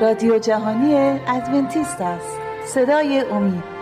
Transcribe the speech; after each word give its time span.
رادیو 0.00 0.38
جهانی 0.38 0.94
ادونتیست 1.28 2.00
است. 2.00 2.38
صدای 2.66 3.24
امید. 3.30 3.74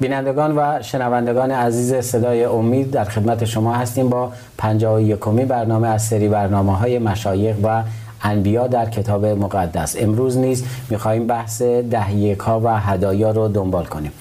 بینندگان 0.00 0.58
و 0.58 0.82
شنوندگان 0.82 1.50
عزیز 1.50 1.94
صدای 1.94 2.44
امید 2.44 2.90
در 2.90 3.04
خدمت 3.04 3.44
شما 3.44 3.72
هستیم 3.72 4.08
با 4.08 4.32
51 4.58 5.18
برنامه 5.48 5.88
از 5.88 6.02
سری 6.02 6.28
برنامه 6.28 6.76
های 6.76 6.98
مشایق 6.98 7.56
و 7.62 7.82
انبیا 8.24 8.66
در 8.66 8.90
کتاب 8.90 9.26
مقدس. 9.26 9.96
امروز 9.98 10.38
نیز 10.38 10.64
می‌خواهیم 10.90 11.26
بحث 11.26 11.62
دهیک 11.62 12.38
ها 12.38 12.60
و 12.64 12.80
هدایا 12.80 13.30
رو 13.30 13.48
دنبال 13.48 13.84
کنیم. 13.84 14.12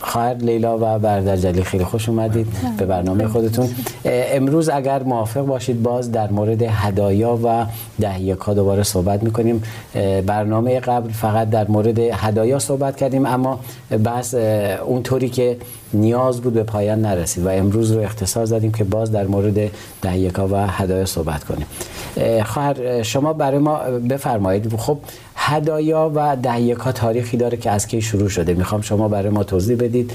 خواهر 0.00 0.34
لیلا 0.34 0.76
و 0.76 0.98
برادر 0.98 1.36
جلی 1.36 1.64
خیلی 1.64 1.84
خوش 1.84 2.08
اومدید 2.08 2.46
به 2.78 2.86
برنامه 2.86 3.26
خودتون. 3.28 3.68
امروز 4.04 4.68
اگر 4.68 5.02
موافق 5.02 5.40
باشید 5.40 5.82
باز 5.82 6.12
در 6.12 6.30
مورد 6.30 6.62
هدایا 6.62 7.38
و 7.44 7.66
دهیک 8.00 8.38
ها 8.38 8.54
دوباره 8.54 8.82
صحبت 8.82 9.22
می‌کنیم. 9.22 9.62
برنامه 10.26 10.80
قبل 10.80 11.12
فقط 11.12 11.50
در 11.50 11.68
مورد 11.68 11.98
هدایا 11.98 12.58
صحبت 12.58 12.96
کردیم 12.96 13.26
اما 13.26 13.60
بحث 14.04 14.34
اونطوری 14.86 15.28
که 15.28 15.56
نیاز 15.92 16.40
بود 16.40 16.54
به 16.54 16.62
پایان 16.62 17.00
نرسید 17.00 17.46
و 17.46 17.48
امروز 17.48 17.92
رو 17.92 18.00
اختصاص 18.00 18.50
دادیم 18.50 18.72
که 18.72 18.84
باز 18.84 19.12
در 19.12 19.26
مورد 19.26 19.70
دهیک 20.02 20.34
ها 20.34 20.48
و 20.48 20.66
هدایا 20.66 21.06
صحبت 21.06 21.44
کنیم. 21.44 21.66
خواهر 22.44 23.02
شما 23.02 23.32
برای 23.32 23.58
ما 23.58 23.78
بفرمایید. 24.10 24.76
خب 24.76 24.98
هدایا 25.48 26.12
و 26.14 26.36
دهیک 26.36 26.78
ها 26.78 26.92
تاریخی 26.92 27.36
داره 27.36 27.56
که 27.56 27.70
از 27.70 27.86
کی 27.86 28.02
شروع 28.02 28.28
شده. 28.28 28.54
می‌خوام 28.54 28.80
شما 28.80 29.08
برای 29.08 29.30
ما 29.30 29.44
توضیح 29.44 29.76
بدید. 29.76 30.12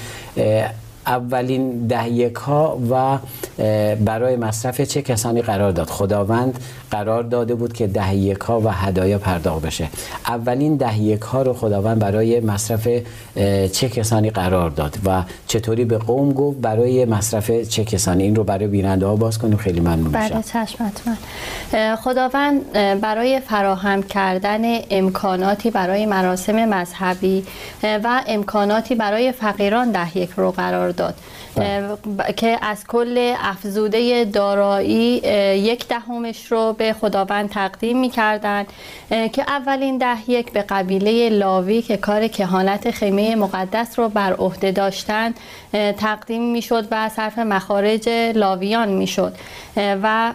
اولین 1.08 1.88
دهیک 1.88 2.36
ها 2.36 2.80
و 2.92 3.18
برای 3.96 4.36
مصرف 4.36 4.82
چه 4.82 5.02
کسانی 5.02 5.42
قرار 5.42 5.72
داد؟ 5.72 5.88
خداوند 5.88 6.60
قرار 6.92 7.24
داده 7.24 7.56
بود 7.56 7.74
که 7.74 7.88
دهیک 7.88 8.38
ها 8.38 8.62
و 8.62 8.70
هدایا 8.70 9.18
پرداخت 9.18 9.66
بشه. 9.66 9.88
اولین 10.28 10.76
دهیک 10.78 11.22
ها 11.22 11.42
رو 11.42 11.54
خداوند 11.54 12.00
برای 12.00 12.40
مصرف 12.40 12.88
چه 13.72 13.90
کسانی 13.90 14.30
قرار 14.30 14.70
داد 14.70 14.98
و 15.06 15.24
چطوری 15.48 15.86
به 15.86 15.98
قوم 15.98 16.34
گفت؟ 16.34 16.58
برای 16.62 17.06
مصرف 17.06 17.52
چه 17.52 17.86
کسانی؟ 17.86 18.24
این 18.24 18.36
رو 18.36 18.44
برای 18.44 18.68
بیننده 18.68 19.06
ها 19.06 19.16
باز 19.16 19.40
کنیم. 19.40 19.58
خیلی 19.58 19.80
ممنون 19.80 20.08
میشم. 20.08 20.20
بله 20.20 20.44
چشم 20.44 20.92
خداوند 21.96 22.72
برای 23.02 23.40
فراهم 23.40 24.04
کردن 24.04 24.62
امکاناتی 24.90 25.72
برای 25.72 26.06
مراسم 26.06 26.66
مذهبی 26.66 27.44
و 27.84 28.22
امکاناتی 28.28 28.96
برای 28.96 29.32
فقیران 29.32 29.92
دهیک 29.92 30.30
رو 30.30 30.52
قرار 30.52 30.92
داد 30.96 31.16
بله. 31.56 32.34
که 32.34 32.58
از 32.62 32.88
کل 32.88 33.34
افزوده 33.40 34.26
دارایی 34.26 35.22
یک 35.58 35.88
دهمش 35.88 36.52
رو 36.52 36.74
به 36.74 36.94
خداوند 36.94 37.50
تقدیم 37.50 38.00
می 38.00 38.10
کردن 38.10 38.66
که 39.10 39.44
اولین 39.48 39.98
ده 39.98 40.30
یک 40.30 40.52
به 40.52 40.62
قبیله 40.62 41.30
لاوی 41.30 41.82
که 41.82 41.98
کار 41.98 42.28
کهانت 42.28 42.92
خیمه 42.92 43.36
مقدس 43.36 44.00
رو 44.00 44.10
بر 44.10 44.34
عهده 44.34 44.72
داشتن 44.72 45.34
تقدیم 45.98 46.52
می 46.52 46.62
شد 46.62 46.88
و 46.92 47.10
صرف 47.10 47.40
مخارج 47.40 48.10
لاویان 48.36 48.90
می 48.90 49.08
شد 49.08 49.34
و 49.78 50.34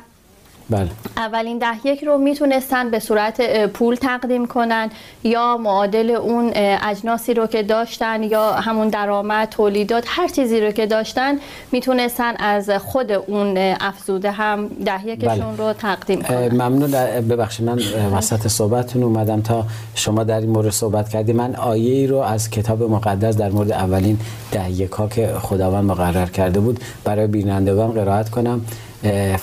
بله. 0.70 0.88
اولین 1.16 1.58
ده 1.58 1.86
یک 1.86 2.04
رو 2.04 2.18
می‌تونستن 2.18 2.90
به 2.90 2.98
صورت 2.98 3.66
پول 3.66 3.94
تقدیم 3.94 4.46
کنن 4.46 4.90
یا 5.24 5.56
معادل 5.56 6.10
اون 6.10 6.50
اجناسی 6.82 7.34
رو 7.34 7.46
که 7.46 7.62
داشتن 7.62 8.22
یا 8.22 8.52
همون 8.52 8.88
درآمد 8.88 9.48
تولیدات 9.48 10.04
هر 10.06 10.28
چیزی 10.28 10.60
رو 10.60 10.70
که 10.70 10.86
داشتن 10.86 11.34
می‌تونستن 11.72 12.34
از 12.36 12.70
خود 12.70 13.12
اون 13.12 13.58
افزوده 13.80 14.30
هم 14.30 14.68
ده 14.68 15.06
یکشون 15.06 15.56
بله. 15.56 15.56
رو 15.56 15.72
تقدیم 15.72 16.22
کنن. 16.22 16.48
ممنون. 16.52 16.90
ببخشید 17.20 17.66
من 17.66 17.78
وسط 18.14 18.46
صحبتتون 18.46 19.02
اومدم 19.02 19.40
تا 19.40 19.64
شما 19.94 20.24
در 20.24 20.40
این 20.40 20.50
مورد 20.50 20.70
صحبت 20.70 21.08
کردی. 21.08 21.32
من 21.32 21.54
آیه 21.54 21.92
ای 21.92 22.06
رو 22.06 22.16
از 22.16 22.50
کتاب 22.50 22.82
مقدس 22.82 23.36
در 23.36 23.50
مورد 23.50 23.72
اولین 23.72 24.18
ده 24.52 24.70
یک 24.70 24.90
ها 24.90 25.08
که 25.08 25.34
خداوند 25.42 25.84
مقرر 25.84 26.26
کرده 26.26 26.60
بود 26.60 26.80
برای 27.04 27.26
بینندگان 27.26 27.90
قرائت 27.92 28.30
کنم. 28.30 28.60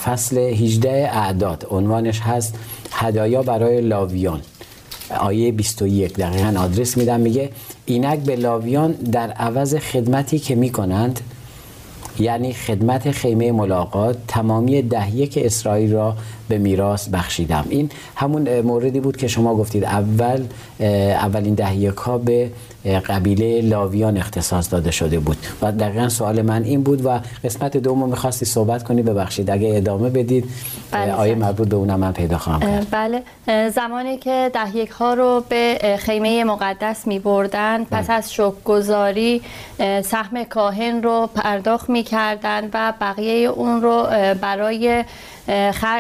فصل 0.05 0.37
18 0.37 1.09
اعداد. 1.13 1.67
عنوانش 1.69 2.19
هست 2.19 2.55
هدایا 2.91 3.43
برای 3.43 3.81
لاویان. 3.81 4.41
آیه 5.19 5.51
21 5.51 6.13
دقیقا 6.13 6.59
آدرس 6.59 6.97
میدم. 6.97 7.19
میگه 7.19 7.49
اینک 7.85 8.19
به 8.19 8.35
لاویان 8.35 8.91
در 8.91 9.31
عوض 9.31 9.75
خدمتی 9.75 10.39
که 10.39 10.55
می‌کنند 10.55 11.19
یعنی 12.19 12.53
خدمت 12.53 13.11
خیمه 13.11 13.51
ملاقات 13.51 14.17
تمامی 14.27 14.81
دهیه 14.81 15.27
که 15.27 15.45
اسرائیل 15.45 15.93
را 15.93 16.15
به 16.49 16.57
میراث 16.57 17.09
بخشیدم. 17.09 17.65
این 17.69 17.89
همون 18.15 18.61
موردی 18.61 18.99
بود 18.99 19.17
که 19.17 19.27
شما 19.27 19.55
گفتید 19.55 19.83
اول 19.83 20.43
اولین 20.79 21.53
دهیه 21.53 21.91
ها 21.91 22.17
به 22.17 22.51
قبیله 22.85 23.61
لاویان 23.61 24.17
اختصاص 24.17 24.71
داده 24.73 24.91
شده 24.91 25.19
بود. 25.19 25.37
و 25.61 25.71
دقیقا 25.71 26.09
سوال 26.09 26.41
من 26.41 26.63
این 26.63 26.83
بود 26.83 27.05
و 27.05 27.19
قسمت 27.43 27.77
دوم 27.77 28.09
می‌خواستی 28.09 28.45
صحبت 28.45 28.83
کنی 28.83 29.01
ببخشید 29.01 29.49
اگه 29.49 29.77
ادامه 29.77 30.09
بدید 30.09 30.45
بله 30.91 31.13
آیه 31.13 31.35
مربوط 31.35 31.67
به 31.67 31.75
اونم 31.75 31.99
من 31.99 32.11
پیدا 32.11 32.37
خواهم 32.37 32.59
کرد. 32.59 32.87
بله 32.91 33.23
زمانی 33.69 34.17
که 34.17 34.51
دهیک 34.53 34.89
ها 34.89 35.13
رو 35.13 35.43
به 35.49 35.97
خیمه 35.99 36.43
مقدس 36.43 37.07
می 37.07 37.19
بردن 37.19 37.83
پس 37.83 38.07
بله. 38.07 38.17
از 38.17 38.31
گذاری 38.65 39.41
سهم 40.03 40.43
کاهن 40.43 41.03
رو 41.03 41.29
پرداخت 41.35 41.89
می 41.89 42.03
کردن 42.05 42.69
و 42.73 42.93
بقیه 43.01 43.49
اون 43.49 43.81
رو 43.81 44.07
برای 44.41 45.03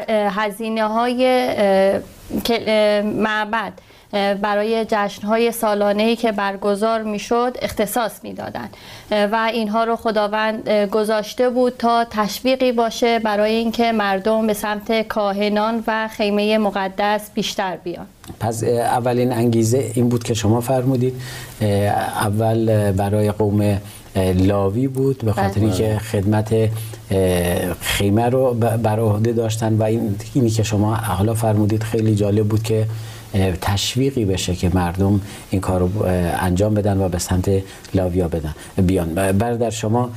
هزینه 0.09 0.83
های 0.83 1.49
معبد 3.03 3.73
برای 4.41 4.85
جشنهای 4.89 5.51
سالانه‌ای 5.51 6.15
که 6.15 6.31
برگزار 6.31 7.03
می‌شد 7.03 7.57
اختصاص 7.61 8.11
می‌دادند 8.23 8.77
و 9.11 9.49
اینها 9.53 9.83
رو 9.83 9.95
خداوند 9.95 10.69
گذاشته 10.69 11.49
بود 11.49 11.73
تا 11.77 12.05
تشویقی 12.09 12.71
باشه 12.71 13.19
برای 13.19 13.53
اینکه 13.53 13.91
مردم 13.91 14.47
به 14.47 14.53
سمت 14.53 15.07
کاهنان 15.07 15.83
و 15.87 16.07
خیمه 16.07 16.57
مقدس 16.57 17.29
بیشتر 17.33 17.77
بیان. 17.77 18.05
پس 18.39 18.63
اولین 18.63 19.33
انگیزه 19.33 19.91
این 19.95 20.09
بود 20.09 20.23
که 20.23 20.33
شما 20.33 20.61
فرمودید 20.61 21.21
اول 22.21 22.91
برای 22.91 23.31
قوم 23.31 23.77
لاوی 24.15 24.87
بود 24.87 25.17
به 25.17 25.31
خاطر 25.31 25.59
بله. 25.59 25.63
اینکه 25.63 25.99
خدمت 25.99 26.69
خیمه 27.81 28.29
رو 28.29 28.53
بر 28.53 28.99
عهده 28.99 29.33
داشتن 29.33 29.73
و 29.73 29.83
این 29.83 30.15
اینی 30.33 30.49
که 30.49 30.63
شما 30.63 30.95
حالا 30.95 31.33
فرمودید 31.33 31.83
خیلی 31.83 32.15
جالب 32.15 32.47
بود 32.47 32.63
که 32.63 32.87
تشویقی 33.61 34.25
بشه 34.25 34.55
که 34.55 34.71
مردم 34.73 35.21
این 35.49 35.61
کار 35.61 35.79
رو 35.79 35.89
انجام 36.39 36.73
بدن 36.73 37.01
و 37.01 37.09
به 37.09 37.19
سمت 37.19 37.51
لاویا 37.93 38.27
بدن. 38.27 38.55
بیان. 38.77 39.13
برادر 39.13 39.69
شما 39.69 40.09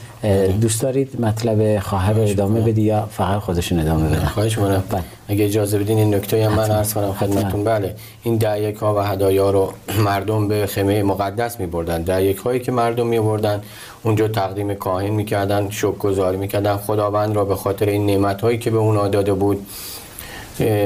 دوست 0.60 0.82
دارید 0.82 1.20
مطلب 1.20 1.78
خواهر 1.78 2.12
رو 2.12 2.22
ادامه 2.22 2.60
بدی 2.60 2.82
یا 2.82 3.08
فقط 3.12 3.40
خودشون 3.40 3.78
ادامه 3.78 4.08
بدن؟ 4.08 4.24
خواهش 4.24 4.58
می‌کنم. 4.58 4.82
بله. 4.90 5.02
اگه 5.28 5.44
اجازه 5.44 5.78
بدین 5.78 5.98
این 5.98 6.14
نکته 6.14 6.46
هم 6.46 6.52
من 6.52 6.70
عرض 6.70 6.94
کنم 6.94 7.12
خدمتتون. 7.12 7.64
بله. 7.64 7.94
این 8.22 8.36
دعیک 8.36 8.76
ها 8.76 8.94
و 8.94 8.98
هدایا 8.98 9.50
رو 9.50 9.72
مردم 10.08 10.48
به 10.48 10.66
خیمه 10.66 11.02
مقدس 11.02 11.60
می 11.60 11.66
بردن 11.66 12.02
دعیک 12.02 12.36
هایی 12.36 12.60
که 12.60 12.72
مردم 12.72 13.06
می 13.06 13.20
بردن 13.20 13.60
اونجا 14.02 14.28
تقدیم 14.28 14.74
کاهن 14.74 15.10
می‌کردن 15.10 15.70
شکر 15.70 15.90
گذاری 15.92 16.36
می‌کردن. 16.36 16.76
خداوند 16.76 17.36
را 17.36 17.44
به 17.44 17.56
خاطر 17.56 17.86
این 17.86 18.06
نعمت 18.06 18.40
هایی 18.40 18.58
که 18.58 18.70
به 18.70 18.78
اونا 18.78 19.08
داده 19.08 19.32
بود 19.32 19.66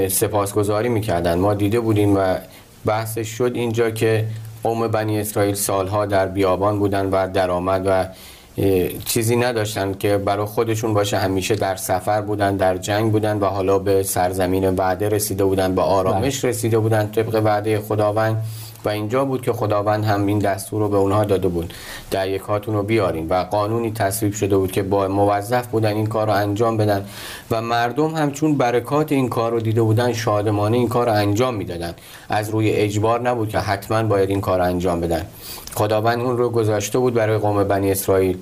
سپاسگزاری 0.09 0.89
می‌کردن. 0.89 1.39
ما 1.39 1.55
دیده 1.55 1.81
بودیم 1.81 2.17
و 2.17 2.35
بحثش 2.85 3.29
شد 3.29 3.53
اینجا 3.55 3.91
که 3.91 4.27
قوم 4.63 4.89
بنی 4.89 5.21
اسرائیل 5.21 5.55
سالها 5.55 6.07
در 6.07 6.27
بیابان 6.27 6.79
بودن 6.79 7.07
و 7.07 7.29
درآمد 7.33 7.83
و 7.87 8.07
چیزی 9.05 9.37
نداشتن 9.37 9.95
که 9.95 10.19
برای 10.19 10.47
خودشون 10.47 10.95
باشه. 10.95 11.17
همیشه 11.19 11.55
در 11.55 11.77
سفر 11.77 12.21
بودن 12.21 12.57
در 12.57 12.77
جنگ 12.77 13.13
بودن 13.13 13.39
و 13.39 13.45
حالا 13.45 13.79
به 13.79 14.03
سرزمین 14.03 14.69
وعده 14.69 15.09
رسیده 15.09 15.45
بودن 15.45 15.75
به 15.75 15.83
آرامش 15.83 16.41
بله. 16.41 16.51
رسیده 16.51 16.79
بودن 16.79 17.11
طبق 17.11 17.41
وعده 17.45 17.81
خداوند. 17.81 18.45
و 18.85 18.89
اینجا 18.89 19.25
بود 19.25 19.43
که 19.43 19.53
خداوند 19.53 20.05
هم 20.05 20.27
این 20.27 20.39
دستور 20.39 20.81
رو 20.81 20.89
به 20.89 20.97
اونها 20.97 21.25
داده 21.25 21.49
بود. 21.49 21.75
دریکاتون 22.11 22.75
رو 22.75 22.83
بیارین. 22.83 23.27
و 23.29 23.35
قانونی 23.35 23.93
تصویب 23.93 24.33
شده 24.33 24.57
بود 24.57 24.73
که 24.73 24.83
با 24.83 25.09
موظف 25.09 25.67
بودن 25.67 25.93
این 25.93 26.07
کار 26.07 26.27
رو 26.27 26.33
انجام 26.33 26.77
بدن 26.77 27.05
و 27.51 27.61
مردم 27.61 28.15
هم 28.15 28.33
چون 28.33 28.55
برکات 28.55 29.13
این 29.13 29.29
کار 29.29 29.53
رو 29.53 29.61
دیده 29.61 29.83
بودن 29.83 30.13
شادمانه 30.13 30.77
این 30.77 30.89
کار 30.89 31.07
رو 31.07 31.13
انجام 31.13 31.55
می‌دادن. 31.55 31.95
از 32.29 32.51
روی 32.51 32.71
اجبار 32.71 33.21
نبود 33.21 33.49
که 33.49 33.59
حتما 33.59 34.03
باید 34.03 34.31
این 34.31 34.41
کار 34.41 34.59
رو 34.59 34.65
انجام 34.65 35.01
بدن. 35.01 35.27
خداوند 35.75 36.21
اون 36.21 36.39
رو 36.39 36.51
گذاشته 36.51 36.99
بود 36.99 37.15
برای 37.15 37.39
قوم 37.39 37.65
بنی 37.65 37.91
اسرائیل. 37.91 38.39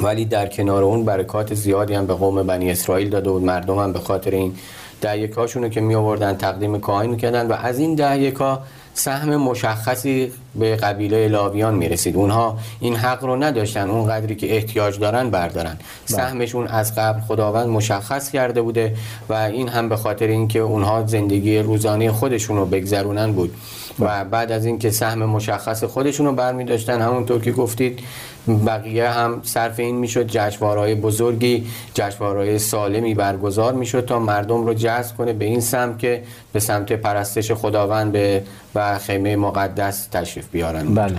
ولی 0.00 0.24
در 0.24 0.46
کنار 0.46 0.82
اون 0.82 1.04
برکات 1.04 1.54
زیادی 1.54 1.94
هم 1.94 2.06
به 2.06 2.14
قوم 2.14 2.42
بنی 2.42 2.70
اسرائیل 2.70 3.10
داده 3.10 3.30
بود. 3.30 3.42
مردم 3.42 3.78
هم 3.78 3.92
به 3.92 3.98
خاطر 3.98 4.30
این 4.30 4.54
دهیکاشون 5.00 5.62
رو 5.62 5.68
که 5.68 5.80
می 5.80 5.94
آوردن 5.94 6.36
تقدیم 6.36 6.80
کاهن 6.80 7.06
می‌کردن 7.06 7.46
و 7.46 7.52
از 7.52 7.78
این 7.78 7.94
دهیکا 7.94 8.60
سهم 8.98 9.36
مشخصی 9.36 10.32
به 10.54 10.76
قبیله 10.76 11.28
لاویان 11.28 11.74
می‌رسید. 11.74 12.16
اونها 12.16 12.58
این 12.80 12.96
حق 12.96 13.24
رو 13.24 13.36
نداشتن 13.36 13.90
اون 13.90 14.10
قدری 14.10 14.34
که 14.34 14.56
احتیاج 14.56 14.98
دارن 14.98 15.30
بردارن. 15.30 15.74
بله. 15.74 16.16
سهمشون 16.16 16.66
از 16.66 16.94
قبل 16.94 17.20
خداوند 17.20 17.68
مشخص 17.68 18.30
کرده 18.30 18.62
بوده 18.62 18.96
و 19.28 19.32
این 19.32 19.68
هم 19.68 19.88
به 19.88 19.96
خاطر 19.96 20.26
اینکه 20.26 20.58
اونها 20.58 21.06
زندگی 21.06 21.58
روزانه 21.58 22.12
خودشون 22.12 22.56
رو 22.56 22.66
بگذرونن 22.66 23.32
بود. 23.32 23.54
و 24.00 24.24
بعد 24.24 24.52
از 24.52 24.64
اینکه 24.64 24.90
سهم 24.90 25.24
مشخص 25.24 25.84
خودشون 25.84 26.26
رو 26.26 26.32
برمی 26.32 26.64
داشتن 26.64 27.00
همونطور 27.00 27.40
که 27.40 27.52
گفتید 27.52 28.00
بقیه 28.66 29.08
هم 29.08 29.40
صرف 29.42 29.80
این 29.80 29.96
می‌شد 29.96 30.26
جشنواره‌های 30.26 30.94
بزرگی 30.94 31.66
جشنواره‌های 31.94 32.58
سالمی 32.58 33.14
برگزار 33.14 33.72
می‌شد 33.72 34.04
تا 34.04 34.18
مردم 34.18 34.66
رو 34.66 34.74
جذب 34.74 35.16
کنه 35.16 35.32
به 35.32 35.44
این 35.44 35.60
سمت 35.60 35.98
که 35.98 36.22
به 36.52 36.60
سمت 36.60 36.92
پرستش 36.92 37.52
خداوند 37.52 38.12
به 38.12 38.42
و 38.74 38.98
خیمه 38.98 39.36
مقدس 39.36 40.06
تشریف 40.06 40.48
بیارن. 40.48 40.94
بله. 40.94 41.14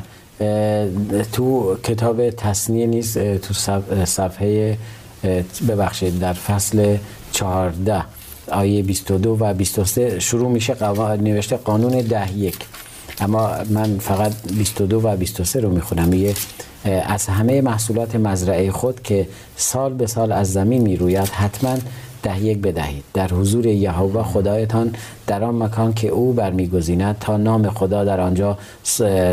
تو 1.31 1.75
کتاب 1.83 2.29
تصنیه 2.29 2.87
نیست 2.87 3.37
تو 3.37 3.53
صفحه 4.05 4.77
ببخشید 5.67 6.19
در 6.19 6.33
فصل 6.33 6.97
14 7.31 8.03
آیه 8.49 8.83
22 8.83 9.37
و 9.39 9.53
23 9.53 10.19
شروع 10.19 10.49
میشه 10.49 10.75
نوشته 11.21 11.57
قانون 11.57 12.01
ده 12.01 12.37
یک. 12.37 12.57
اما 13.21 13.51
من 13.69 13.97
فقط 13.99 14.31
22 14.57 15.01
و 15.03 15.17
23 15.17 15.59
رو 15.59 15.69
می‌خونم. 15.69 16.07
میگه 16.07 16.33
از 17.05 17.27
همه 17.27 17.61
محصولات 17.61 18.15
مزرعه 18.15 18.71
خود 18.71 19.01
که 19.03 19.27
سال 19.55 19.93
به 19.93 20.07
سال 20.07 20.31
از 20.31 20.53
زمین 20.53 20.81
می‌روید 20.81 21.27
حتما 21.27 21.77
ده 22.23 22.43
یک 22.43 22.57
بدهید. 22.57 23.03
در 23.13 23.27
حضور 23.27 23.65
یهوه 23.65 24.23
خدایتان 24.23 24.95
در 25.27 25.43
آن 25.43 25.63
مکان 25.63 25.93
که 25.93 26.07
او 26.07 26.33
برمیگزیند 26.33 27.17
تا 27.19 27.37
نام 27.37 27.69
خدا 27.69 28.03
در 28.03 28.19
آنجا 28.21 28.57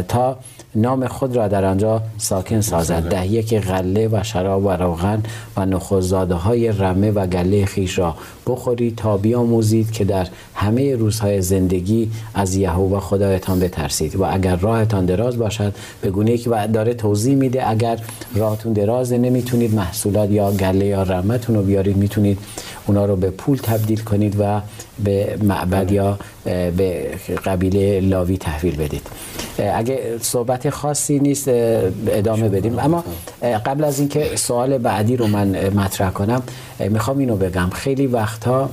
تا 0.08 0.38
نام 0.74 1.06
خود 1.06 1.36
را 1.36 1.48
در 1.48 1.64
آنجا 1.64 2.02
ساکن 2.18 2.60
سازد. 2.60 3.08
ده 3.08 3.26
یک 3.26 3.54
غله 3.54 4.08
و 4.08 4.22
شراب 4.22 4.64
و 4.64 4.70
روغن 4.70 5.22
و 5.56 5.66
نخوزاده 5.66 6.34
های 6.34 6.68
رمه 6.68 7.10
و 7.10 7.26
گله 7.26 7.66
خیش 7.66 7.98
را 7.98 8.14
بخورید 8.46 8.96
تا 8.96 9.16
بیاموزید 9.16 9.90
که 9.92 10.04
در 10.04 10.26
همه 10.54 10.96
روزهای 10.96 11.42
زندگی 11.42 12.10
از 12.34 12.54
یهوه 12.54 13.00
خدایتان 13.00 13.60
بترسید 13.60 14.16
و 14.16 14.24
اگر 14.24 14.56
راهتان 14.56 15.06
دراز 15.06 15.38
باشد 15.38 15.74
به 16.00 16.10
گونه 16.10 16.36
که 16.36 16.50
داره 16.50 16.94
توضیح 16.94 17.34
میده 17.34 17.70
اگر 17.70 17.98
راهتون 18.34 18.72
دراز 18.72 19.12
نمی‌تونید 19.12 19.74
محصولات 19.74 20.30
یا 20.30 20.52
گله 20.52 20.86
یا 20.86 21.02
رمتون 21.02 21.56
رو 21.56 21.62
بیارید 21.62 21.96
می‌تونید 21.96 22.38
اونا 22.86 23.06
رو 23.06 23.16
به 23.16 23.30
پول 23.30 23.58
تبدیل 23.58 24.00
کنید 24.00 24.36
و 24.38 24.60
به 25.04 25.38
معبد 25.42 25.92
یا 25.92 26.18
به 26.44 27.10
قبیله 27.44 28.00
لاوی 28.00 28.36
تحویل 28.36 28.76
بدید. 28.76 29.02
اگه 29.74 30.00
صحبت 30.20 30.70
خاصی 30.70 31.18
نیست 31.18 31.48
ادامه 31.48 32.48
بدیم. 32.48 32.78
اما 32.78 33.04
قبل 33.66 33.84
از 33.84 33.98
اینکه 33.98 34.30
سوال 34.34 34.78
بعدی 34.78 35.16
رو 35.16 35.26
من 35.26 35.68
مطرح 35.68 36.10
کنم 36.10 36.42
می‌خوام 36.78 37.18
اینو 37.18 37.36
بگم. 37.36 37.70
خیلی 37.70 38.06
وقتها 38.36 38.70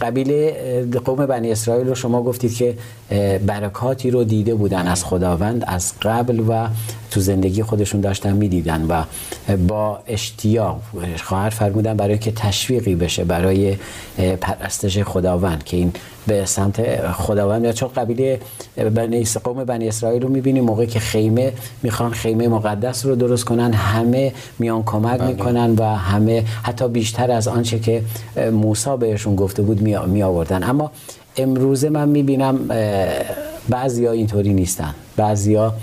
قبیله 0.00 0.86
قوم 1.04 1.26
بنی 1.26 1.52
اسرائیل 1.52 1.88
رو 1.88 1.94
شما 1.94 2.22
گفتید 2.22 2.54
که 2.54 2.78
برکاتی 3.46 4.10
رو 4.10 4.24
دیده 4.24 4.54
بودن 4.54 4.86
از 4.86 5.04
خداوند 5.04 5.64
از 5.66 5.92
قبل 6.02 6.40
و 6.48 6.68
تو 7.10 7.20
زندگی 7.20 7.62
خودشون 7.62 8.00
داشتن 8.00 8.32
می‌دیدن 8.32 8.86
و 8.88 9.02
با 9.56 9.98
اشتیاق 10.06 10.80
خواهر 11.22 11.50
فرمودن 11.50 11.96
برای 11.96 12.18
که 12.18 12.32
تشویقی 12.32 12.94
بشه 12.94 13.24
برای 13.24 13.76
پرستش 14.40 15.02
خداوند 15.02 15.64
که 15.64 15.76
این 15.76 15.92
به 16.26 16.44
سمت 16.44 17.06
خداوند 17.12 17.70
چون 17.70 17.88
قبیله 17.96 18.40
بنی 18.94 19.24
قوم 19.44 19.64
بنی 19.64 19.88
اسرائیل 19.88 20.22
رو 20.22 20.28
می‌بینیم 20.28 20.64
موقعی 20.64 20.86
که 20.86 21.00
خیمه 21.00 21.52
می‌خوان 21.82 22.10
خیمه 22.10 22.48
مقدس 22.48 23.06
رو 23.06 23.16
درست 23.16 23.44
کنن 23.44 23.72
همه 23.72 24.32
میان 24.58 24.82
کمک 24.82 25.18
بله. 25.18 25.28
می‌کنن 25.28 25.74
و 25.78 25.84
همه 25.84 26.44
حتی 26.62 26.88
بیشتر 26.88 27.30
از 27.30 27.48
آنچه 27.48 27.78
که 27.78 28.02
موسی 28.52 28.96
بهشون 28.96 29.36
گفته 29.36 29.62
بود 29.62 29.80
می 30.06 30.22
آوردن 30.22 30.62
اما 30.62 30.90
امروزه 31.36 31.88
من 31.88 32.08
می‌بینم 32.08 32.68
بعضیا 33.68 34.12
اینطوری 34.12 34.54
نیستن. 34.54 34.94
بعضیا 35.16 35.74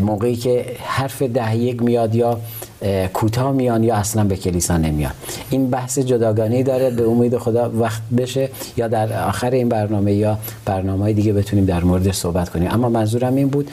موقعی 0.00 0.36
که 0.36 0.66
حرف 0.84 1.22
ده 1.22 1.56
یک 1.56 1.82
میاد 1.82 2.14
یا 2.14 2.40
کوتاه 3.14 3.52
میان 3.52 3.84
یا 3.84 3.94
اصلا 3.94 4.24
به 4.24 4.36
کلیسا 4.36 4.76
نمیان. 4.76 5.12
این 5.50 5.70
بحث 5.70 5.98
جداگانه 5.98 6.62
داره 6.62 6.90
به 6.90 7.08
امید 7.08 7.38
خدا 7.38 7.70
وقت 7.74 8.02
بشه 8.18 8.48
یا 8.76 8.88
در 8.88 9.28
آخر 9.28 9.50
این 9.50 9.68
برنامه 9.68 10.12
یا 10.12 10.38
برنامه 10.64 11.12
دیگه 11.12 11.32
بتونیم 11.32 11.64
در 11.64 11.84
مورد 11.84 12.12
صحبت 12.12 12.48
کنیم. 12.48 12.68
اما 12.70 12.88
منظورم 12.88 13.34
این 13.34 13.48
بود 13.48 13.70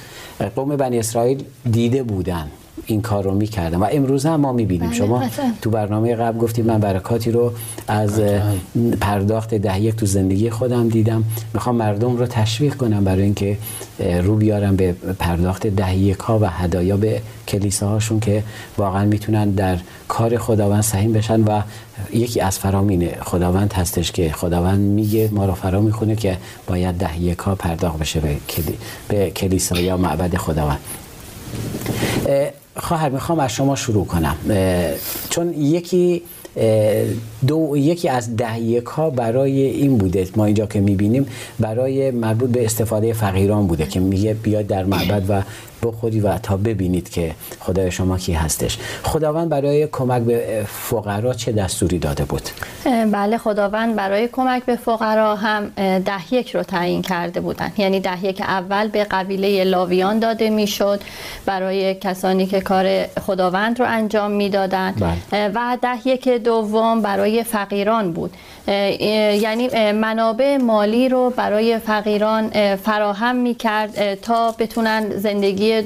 قوم 0.56 0.76
بنی 0.76 1.00
اسرائیل 1.00 1.44
دیده 1.72 2.04
بودن. 2.04 2.48
این 2.86 3.02
کار 3.02 3.24
رو 3.24 3.34
می‌کردم 3.34 3.82
و 3.82 3.88
امروز 3.92 4.26
هم 4.26 4.36
ما 4.36 4.54
می‌بینیم. 4.54 4.90
بله، 4.90 4.98
شما 4.98 5.24
تو 5.62 5.70
برنامه 5.70 6.16
قبل 6.16 6.38
گفتید 6.38 6.66
من 6.66 6.80
برکاتی 6.80 7.32
رو 7.32 7.54
از 7.88 8.22
پرداخت 9.02 9.54
ده 9.56 9.80
یک 9.80 9.96
تو 9.96 10.06
زندگی 10.06 10.50
خودم 10.50 10.90
دیدم. 10.90 11.24
می‌خوام 11.54 11.76
مردم 11.76 12.18
رو 12.18 12.26
تشویق 12.26 12.76
کنم 12.76 13.04
برای 13.04 13.24
اینکه 13.24 13.58
رو 14.24 14.36
بیارم 14.36 14.76
به 14.76 14.96
پرداخت 15.20 15.68
ده 15.68 15.98
یک 15.98 16.18
ها 16.18 16.40
و 16.40 16.46
هدایا 16.50 16.98
به 16.98 17.22
کلیساهاشون 17.48 18.20
که 18.20 18.44
واقعا 18.78 19.06
می‌تونن 19.06 19.50
در 19.50 19.78
کار 20.08 20.38
خداوند 20.38 20.84
سهیم 20.84 21.14
بشن 21.14 21.44
و 21.44 21.62
یکی 22.14 22.42
از 22.42 22.60
فرامین 22.60 23.10
خداوند 23.22 23.74
هستش 23.74 24.12
که 24.12 24.32
خداوند 24.32 24.80
میگه 24.80 25.30
ما 25.32 25.46
رو 25.46 25.54
فرا 25.54 25.82
می‌خونه 25.82 26.16
که 26.16 26.38
باید 26.68 26.96
ده 26.96 27.22
یک 27.22 27.38
ها 27.38 27.56
پرداخت 27.56 28.00
بشه 28.00 28.20
به, 28.20 28.36
کلی... 28.50 28.78
به 29.08 29.32
کلیسا 29.32 29.80
یا 29.80 29.98
معبد 29.98 30.38
خداوند. 30.38 30.80
خواهر 32.78 33.10
می‌خوام 33.10 33.40
از 33.40 33.52
شما 33.52 33.76
شروع 33.76 34.06
کنم. 34.06 34.36
چون 35.34 35.54
یکی 35.54 36.22
دو 37.48 37.78
یکی 37.78 38.10
از 38.10 38.36
ده 38.36 38.84
ها 38.86 39.10
برای 39.10 39.62
این 39.62 39.98
بوده. 39.98 40.28
ما 40.36 40.46
اینجا 40.46 40.66
که 40.66 40.80
می‌بینیم 40.80 41.28
برای 41.60 42.12
مربوط 42.12 42.50
به 42.50 42.66
استفاده 42.66 43.14
فقیران 43.14 43.68
بوده 43.68 43.86
که 43.86 44.00
میگه 44.00 44.34
بیاد 44.34 44.68
در 44.68 44.84
معبد 44.84 45.24
و 45.30 45.42
بخوری 45.84 46.20
و 46.20 46.38
تا 46.38 46.58
ببینید 46.58 47.10
که 47.10 47.32
خدای 47.60 47.92
شما 47.92 48.18
کی 48.18 48.34
هستش. 48.34 48.78
خداوند 49.04 49.50
برای 49.50 49.88
کمک 49.88 50.22
به 50.22 50.66
فقرا 50.68 51.34
چه 51.34 51.52
دستوری 51.52 52.00
داده 52.00 52.26
بود؟ 52.26 52.42
بله 53.12 53.38
خداوند 53.38 53.96
برای 53.96 54.30
کمک 54.32 54.66
به 54.66 54.76
فقرا 54.76 55.36
هم 55.36 55.72
ده 56.00 56.34
یک 56.34 56.56
رو 56.56 56.64
تعیین 56.64 57.02
کرده 57.02 57.40
بودن. 57.40 57.72
یعنی 57.78 58.00
ده 58.00 58.26
یک 58.26 58.42
اول 58.42 58.88
به 58.88 59.04
قبیله 59.04 59.64
لاویان 59.64 60.20
داده 60.20 60.50
می‌شد 60.50 61.00
برای 61.46 61.96
کسانی 61.96 62.46
که 62.46 62.62
کار 62.62 63.06
خداوند 63.08 63.80
رو 63.80 63.86
انجام 63.90 64.32
می‌دادند. 64.32 65.00
بله. 65.00 65.18
و 65.32 65.78
ده 65.82 66.08
یک 66.08 66.30
دوم 66.30 67.02
برای 67.02 67.44
فقیران 67.44 68.12
بود. 68.14 68.34
یعنی 68.68 69.92
منابع 69.92 70.58
مالی 70.58 71.10
رو 71.10 71.30
برای 71.30 71.80
فقیران 71.80 72.76
فراهم 72.76 73.36
می 73.36 73.56
کرد 73.56 74.16
تا 74.16 74.52
بتونن 74.52 75.10
زندگی 75.10 75.82